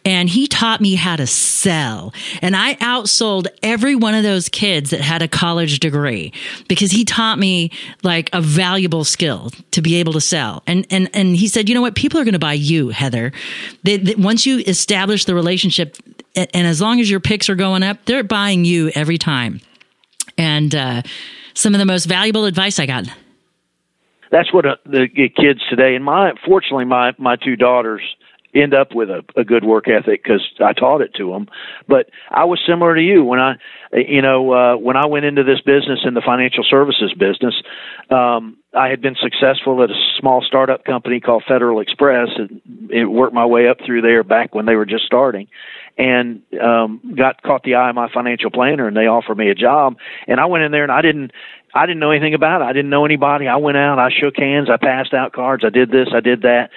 And 0.04 0.30
he 0.30 0.48
taught 0.48 0.82
me 0.82 0.96
how 0.96 1.16
to 1.16 1.28
sell. 1.28 2.14
And 2.42 2.56
I 2.56 2.76
outsold 2.76 3.48
every 3.62 3.96
one 3.96 4.16
of 4.16 4.24
those 4.24 4.50
kids 4.50 4.90
that 4.90 5.02
had 5.02 5.22
a 5.22 5.28
college 5.28 5.80
degree 5.80 6.34
because 6.68 6.92
he 6.92 7.06
taught 7.06 7.38
me 7.38 7.72
like 8.04 8.30
a 8.34 8.42
valuable 8.42 9.04
skill 9.04 9.52
to 9.72 9.82
be 9.82 9.96
able 9.96 10.14
to 10.14 10.22
sell. 10.22 10.64
And, 10.66 10.86
and, 10.90 11.10
and 11.14 11.36
he 11.36 11.48
said, 11.48 11.70
you 11.70 11.76
know 11.76 11.82
what? 11.82 11.96
People 11.96 12.20
are 12.20 12.24
going 12.24 12.34
to 12.34 12.40
buy 12.40 12.54
you, 12.54 12.90
Heather. 12.90 13.32
They, 13.84 13.98
they, 13.98 14.16
once 14.16 14.46
you 14.46 14.60
establish 14.60 15.26
the 15.26 15.36
relationship, 15.36 15.98
and, 16.36 16.50
and 16.54 16.68
as 16.68 16.82
long 16.82 17.00
as 17.00 17.10
your 17.10 17.20
picks 17.20 17.50
are 17.50 17.56
going 17.56 17.84
up, 17.84 18.04
they're 18.06 18.24
buying 18.24 18.66
you 18.66 18.92
every 18.96 19.18
time. 19.18 19.62
And, 20.38 20.74
uh, 20.74 21.02
some 21.54 21.76
of 21.76 21.80
the 21.80 21.86
most 21.86 22.06
valuable 22.06 22.46
advice 22.46 22.80
I 22.80 22.86
got 22.86 23.06
that's 24.32 24.54
what 24.54 24.66
uh, 24.66 24.76
the 24.86 25.08
kids 25.36 25.62
today 25.70 25.96
and 25.96 26.04
my 26.04 26.34
fortunately 26.46 26.86
my 26.86 27.14
my 27.18 27.36
two 27.36 27.56
daughters 27.56 28.02
end 28.54 28.74
up 28.74 28.94
with 28.94 29.10
a, 29.10 29.24
a 29.36 29.44
good 29.44 29.64
work 29.64 29.88
ethic 29.88 30.24
because 30.24 30.42
I 30.64 30.74
taught 30.74 31.02
it 31.02 31.14
to 31.16 31.32
them. 31.32 31.48
But 31.88 32.10
I 32.30 32.46
was 32.46 32.60
similar 32.66 32.96
to 32.96 33.02
you 33.02 33.24
when 33.24 33.40
I, 33.40 33.56
you 33.94 34.22
know, 34.22 34.54
uh, 34.54 34.78
when 34.78 34.98
I 34.98 35.06
went 35.06 35.26
into 35.26 35.44
this 35.44 35.62
business 35.62 36.00
in 36.06 36.14
the 36.14 36.22
financial 36.22 36.64
services 36.64 37.14
business. 37.18 37.56
Um, 38.10 38.58
I 38.74 38.88
had 38.88 39.02
been 39.02 39.16
successful 39.22 39.84
at 39.84 39.90
a 39.90 39.96
small 40.18 40.42
startup 40.42 40.86
company 40.86 41.20
called 41.20 41.44
Federal 41.48 41.82
Express, 41.82 42.30
and 42.38 42.90
it 42.90 43.06
worked 43.06 43.34
my 43.34 43.46
way 43.46 43.68
up 43.68 43.78
through 43.86 44.02
there 44.02 44.24
back 44.24 44.56
when 44.56 44.66
they 44.66 44.76
were 44.76 44.86
just 44.86 45.06
starting, 45.06 45.48
and 45.98 46.42
um, 46.62 47.02
got 47.18 47.42
caught 47.42 47.64
the 47.64 47.76
eye 47.76 47.90
of 47.90 47.96
my 47.96 48.10
financial 48.14 48.50
planner, 48.50 48.88
and 48.88 48.96
they 48.96 49.08
offered 49.08 49.38
me 49.38 49.50
a 49.50 49.56
job. 49.56 49.98
And 50.26 50.40
I 50.40 50.46
went 50.46 50.64
in 50.64 50.72
there, 50.72 50.84
and 50.84 50.92
I 50.92 51.02
didn't 51.02 51.32
I 51.74 51.86
didn't 51.86 52.00
know 52.00 52.12
anything 52.12 52.34
about 52.34 52.62
it. 52.62 52.66
I 52.66 52.74
didn't 52.74 52.90
know 52.90 53.06
anybody. 53.06 53.48
I 53.48 53.56
went 53.58 53.78
out, 53.78 54.00
I 54.00 54.10
shook 54.10 54.36
hands, 54.38 54.70
I 54.70 54.78
passed 54.78 55.14
out 55.14 55.34
cards, 55.34 55.64
I 55.66 55.70
did 55.70 55.90
this, 55.90 56.10
I 56.14 56.20
did 56.20 56.42
that. 56.42 56.70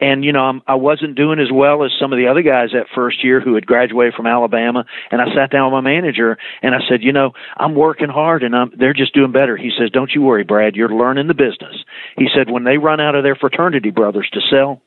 And, 0.00 0.24
you 0.24 0.32
know, 0.32 0.42
I'm, 0.42 0.62
I 0.66 0.74
wasn't 0.74 1.14
doing 1.14 1.38
as 1.38 1.50
well 1.52 1.84
as 1.84 1.92
some 1.98 2.12
of 2.12 2.18
the 2.18 2.26
other 2.26 2.42
guys 2.42 2.70
that 2.72 2.86
first 2.92 3.22
year 3.22 3.40
who 3.40 3.54
had 3.54 3.66
graduated 3.66 4.14
from 4.14 4.26
Alabama. 4.26 4.84
And 5.12 5.22
I 5.22 5.32
sat 5.32 5.50
down 5.50 5.72
with 5.72 5.84
my 5.84 5.90
manager 5.90 6.38
and 6.60 6.74
I 6.74 6.80
said, 6.88 7.02
you 7.02 7.12
know, 7.12 7.32
I'm 7.56 7.76
working 7.76 8.08
hard 8.08 8.42
and 8.42 8.54
I'm, 8.54 8.72
they're 8.76 8.94
just 8.94 9.14
doing 9.14 9.30
better. 9.30 9.56
He 9.56 9.70
says, 9.78 9.90
don't 9.90 10.10
you 10.12 10.20
worry, 10.20 10.42
Brad, 10.42 10.74
you're 10.74 10.88
learning 10.88 11.28
the 11.28 11.34
business. 11.34 11.84
He 12.16 12.28
said, 12.34 12.50
when 12.50 12.64
they 12.64 12.78
run 12.78 13.00
out 13.00 13.14
of 13.14 13.22
their 13.22 13.36
fraternity 13.36 13.90
brothers 13.90 14.28
to 14.32 14.40
sell, 14.50 14.82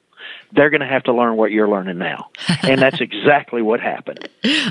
they're 0.52 0.70
going 0.70 0.82
to 0.82 0.88
have 0.88 1.04
to 1.04 1.14
learn 1.14 1.38
what 1.38 1.52
you're 1.52 1.70
learning 1.70 1.98
now. 1.98 2.30
and 2.64 2.82
that's 2.82 3.00
exactly 3.00 3.62
what 3.62 3.80
happened. 3.80 4.28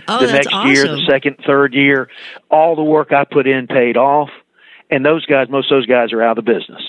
oh, 0.08 0.26
the 0.26 0.32
next 0.32 0.48
awesome. 0.52 0.70
year, 0.70 0.86
the 0.86 1.06
second, 1.08 1.38
third 1.46 1.72
year, 1.72 2.08
all 2.50 2.76
the 2.76 2.84
work 2.84 3.12
I 3.12 3.24
put 3.24 3.46
in 3.46 3.66
paid 3.66 3.96
off 3.96 4.28
and 4.90 5.04
those 5.04 5.24
guys, 5.26 5.48
most 5.48 5.70
of 5.70 5.76
those 5.76 5.86
guys 5.86 6.12
are 6.12 6.22
out 6.22 6.38
of 6.38 6.44
the 6.44 6.52
business. 6.52 6.82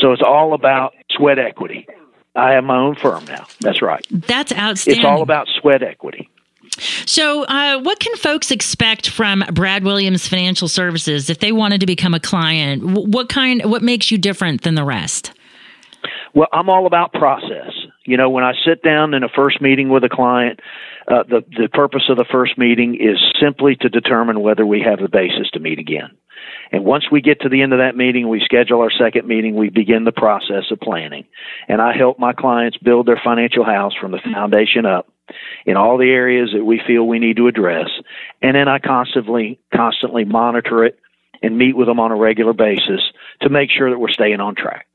So 0.00 0.12
it's 0.12 0.22
all 0.26 0.54
about 0.54 0.94
sweat 1.10 1.38
equity. 1.38 1.86
I 2.34 2.52
have 2.52 2.64
my 2.64 2.76
own 2.76 2.96
firm 2.96 3.24
now. 3.26 3.46
That's 3.60 3.80
right. 3.80 4.04
That's 4.10 4.52
outstanding. 4.52 5.00
It's 5.00 5.06
all 5.06 5.22
about 5.22 5.46
sweat 5.60 5.82
equity. 5.82 6.28
So, 7.06 7.44
uh, 7.44 7.80
what 7.80 8.00
can 8.00 8.16
folks 8.16 8.50
expect 8.50 9.08
from 9.08 9.44
Brad 9.52 9.84
Williams 9.84 10.26
Financial 10.26 10.66
Services 10.66 11.30
if 11.30 11.38
they 11.38 11.52
wanted 11.52 11.80
to 11.80 11.86
become 11.86 12.14
a 12.14 12.20
client? 12.20 12.82
What 12.82 13.28
kind? 13.28 13.64
What 13.64 13.82
makes 13.82 14.10
you 14.10 14.18
different 14.18 14.62
than 14.62 14.74
the 14.74 14.84
rest? 14.84 15.32
Well, 16.34 16.48
I'm 16.52 16.68
all 16.68 16.86
about 16.86 17.12
process. 17.12 17.72
You 18.06 18.16
know, 18.16 18.30
when 18.30 18.44
I 18.44 18.52
sit 18.66 18.82
down 18.82 19.14
in 19.14 19.22
a 19.22 19.28
first 19.28 19.60
meeting 19.62 19.88
with 19.88 20.02
a 20.04 20.08
client, 20.08 20.60
uh, 21.06 21.22
the 21.28 21.44
the 21.56 21.68
purpose 21.68 22.04
of 22.08 22.16
the 22.16 22.26
first 22.30 22.58
meeting 22.58 22.96
is 22.96 23.18
simply 23.40 23.76
to 23.76 23.88
determine 23.88 24.40
whether 24.40 24.66
we 24.66 24.80
have 24.80 24.98
the 24.98 25.08
basis 25.08 25.48
to 25.52 25.60
meet 25.60 25.78
again. 25.78 26.10
And 26.72 26.84
once 26.84 27.10
we 27.10 27.20
get 27.20 27.40
to 27.42 27.48
the 27.48 27.62
end 27.62 27.72
of 27.72 27.78
that 27.78 27.96
meeting, 27.96 28.28
we 28.28 28.40
schedule 28.44 28.80
our 28.80 28.90
second 28.90 29.26
meeting, 29.26 29.54
we 29.54 29.70
begin 29.70 30.04
the 30.04 30.12
process 30.12 30.64
of 30.70 30.80
planning. 30.80 31.24
And 31.68 31.80
I 31.80 31.96
help 31.96 32.18
my 32.18 32.32
clients 32.32 32.78
build 32.78 33.06
their 33.06 33.20
financial 33.22 33.64
house 33.64 33.94
from 34.00 34.12
the 34.12 34.18
mm-hmm. 34.18 34.32
foundation 34.32 34.86
up 34.86 35.08
in 35.64 35.76
all 35.76 35.98
the 35.98 36.10
areas 36.10 36.50
that 36.54 36.64
we 36.64 36.80
feel 36.86 37.06
we 37.06 37.18
need 37.18 37.36
to 37.36 37.48
address. 37.48 37.88
And 38.42 38.56
then 38.56 38.68
I 38.68 38.78
constantly, 38.78 39.58
constantly 39.74 40.24
monitor 40.24 40.84
it 40.84 40.98
and 41.42 41.58
meet 41.58 41.76
with 41.76 41.86
them 41.86 42.00
on 42.00 42.10
a 42.10 42.16
regular 42.16 42.52
basis 42.52 43.00
to 43.42 43.48
make 43.48 43.70
sure 43.70 43.90
that 43.90 43.98
we're 43.98 44.10
staying 44.10 44.40
on 44.40 44.54
track. 44.54 44.86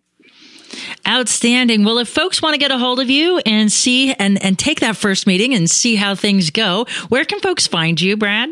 Outstanding. 1.08 1.84
Well, 1.84 1.97
if 1.97 2.08
folks 2.08 2.41
want 2.41 2.53
to 2.53 2.60
get 2.60 2.71
a 2.71 2.77
hold 2.77 2.99
of 2.99 3.10
you 3.10 3.39
and 3.39 3.71
see 3.71 4.13
and, 4.13 4.41
and 4.43 4.58
take 4.58 4.79
that 4.82 4.95
first 4.95 5.25
meeting 5.25 5.53
and 5.53 5.69
see 5.69 5.95
how 5.95 6.13
things 6.13 6.51
go, 6.51 6.86
where 7.10 7.25
can 7.25 7.39
folks 7.39 7.65
find 7.65 7.99
you, 7.99 8.15
Brad? 8.17 8.49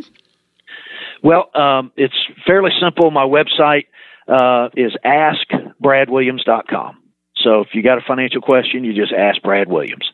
Well, 1.23 1.49
um, 1.56 1.91
it's 1.95 2.15
fairly 2.45 2.71
simple. 2.82 3.12
My 3.12 3.25
website 3.25 3.86
uh, 4.27 4.69
is 4.75 4.95
askbradwilliams.com. 5.06 6.97
So 7.43 7.62
if 7.62 7.69
you 7.73 7.84
got 7.84 7.97
a 7.97 8.01
financial 8.08 8.41
question, 8.41 8.84
you 8.84 8.93
just 8.93 9.13
ask 9.13 9.41
Brad 9.41 9.69
Williams. 9.69 10.12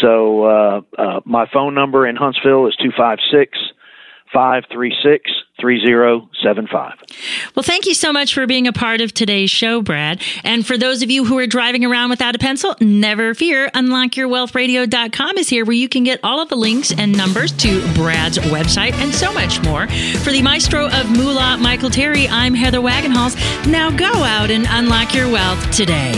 So 0.00 0.44
uh, 0.44 0.80
uh, 0.98 1.20
my 1.24 1.46
phone 1.52 1.74
number 1.74 2.06
in 2.06 2.16
Huntsville 2.16 2.66
is 2.68 2.76
256 2.76 3.58
536 4.32 5.30
3075. 5.60 6.94
Well, 7.54 7.62
thank 7.62 7.86
you 7.86 7.94
so 7.94 8.12
much 8.12 8.32
for 8.32 8.46
being 8.46 8.66
a 8.66 8.72
part 8.72 9.00
of 9.00 9.12
today's 9.12 9.50
show, 9.50 9.82
Brad. 9.82 10.22
And 10.42 10.66
for 10.66 10.78
those 10.78 11.02
of 11.02 11.10
you 11.10 11.24
who 11.24 11.38
are 11.38 11.46
driving 11.46 11.84
around 11.84 12.10
without 12.10 12.34
a 12.34 12.38
pencil, 12.38 12.74
never 12.80 13.34
fear. 13.34 13.68
UnlockYourWealthRadio.com 13.70 15.38
is 15.38 15.48
here 15.48 15.64
where 15.64 15.76
you 15.76 15.88
can 15.88 16.04
get 16.04 16.20
all 16.22 16.40
of 16.40 16.48
the 16.48 16.56
links 16.56 16.92
and 16.96 17.16
numbers 17.16 17.52
to 17.52 17.80
Brad's 17.94 18.38
website 18.38 18.92
and 18.94 19.14
so 19.14 19.32
much 19.32 19.62
more. 19.62 19.86
For 20.22 20.30
the 20.30 20.42
maestro 20.42 20.86
of 20.86 21.10
Moolah, 21.10 21.58
Michael 21.60 21.90
Terry, 21.90 22.26
I'm 22.28 22.54
Heather 22.54 22.80
Wagenhals. 22.80 23.36
Now 23.70 23.90
go 23.90 24.10
out 24.10 24.50
and 24.50 24.66
unlock 24.70 25.14
your 25.14 25.30
wealth 25.30 25.70
today. 25.70 26.12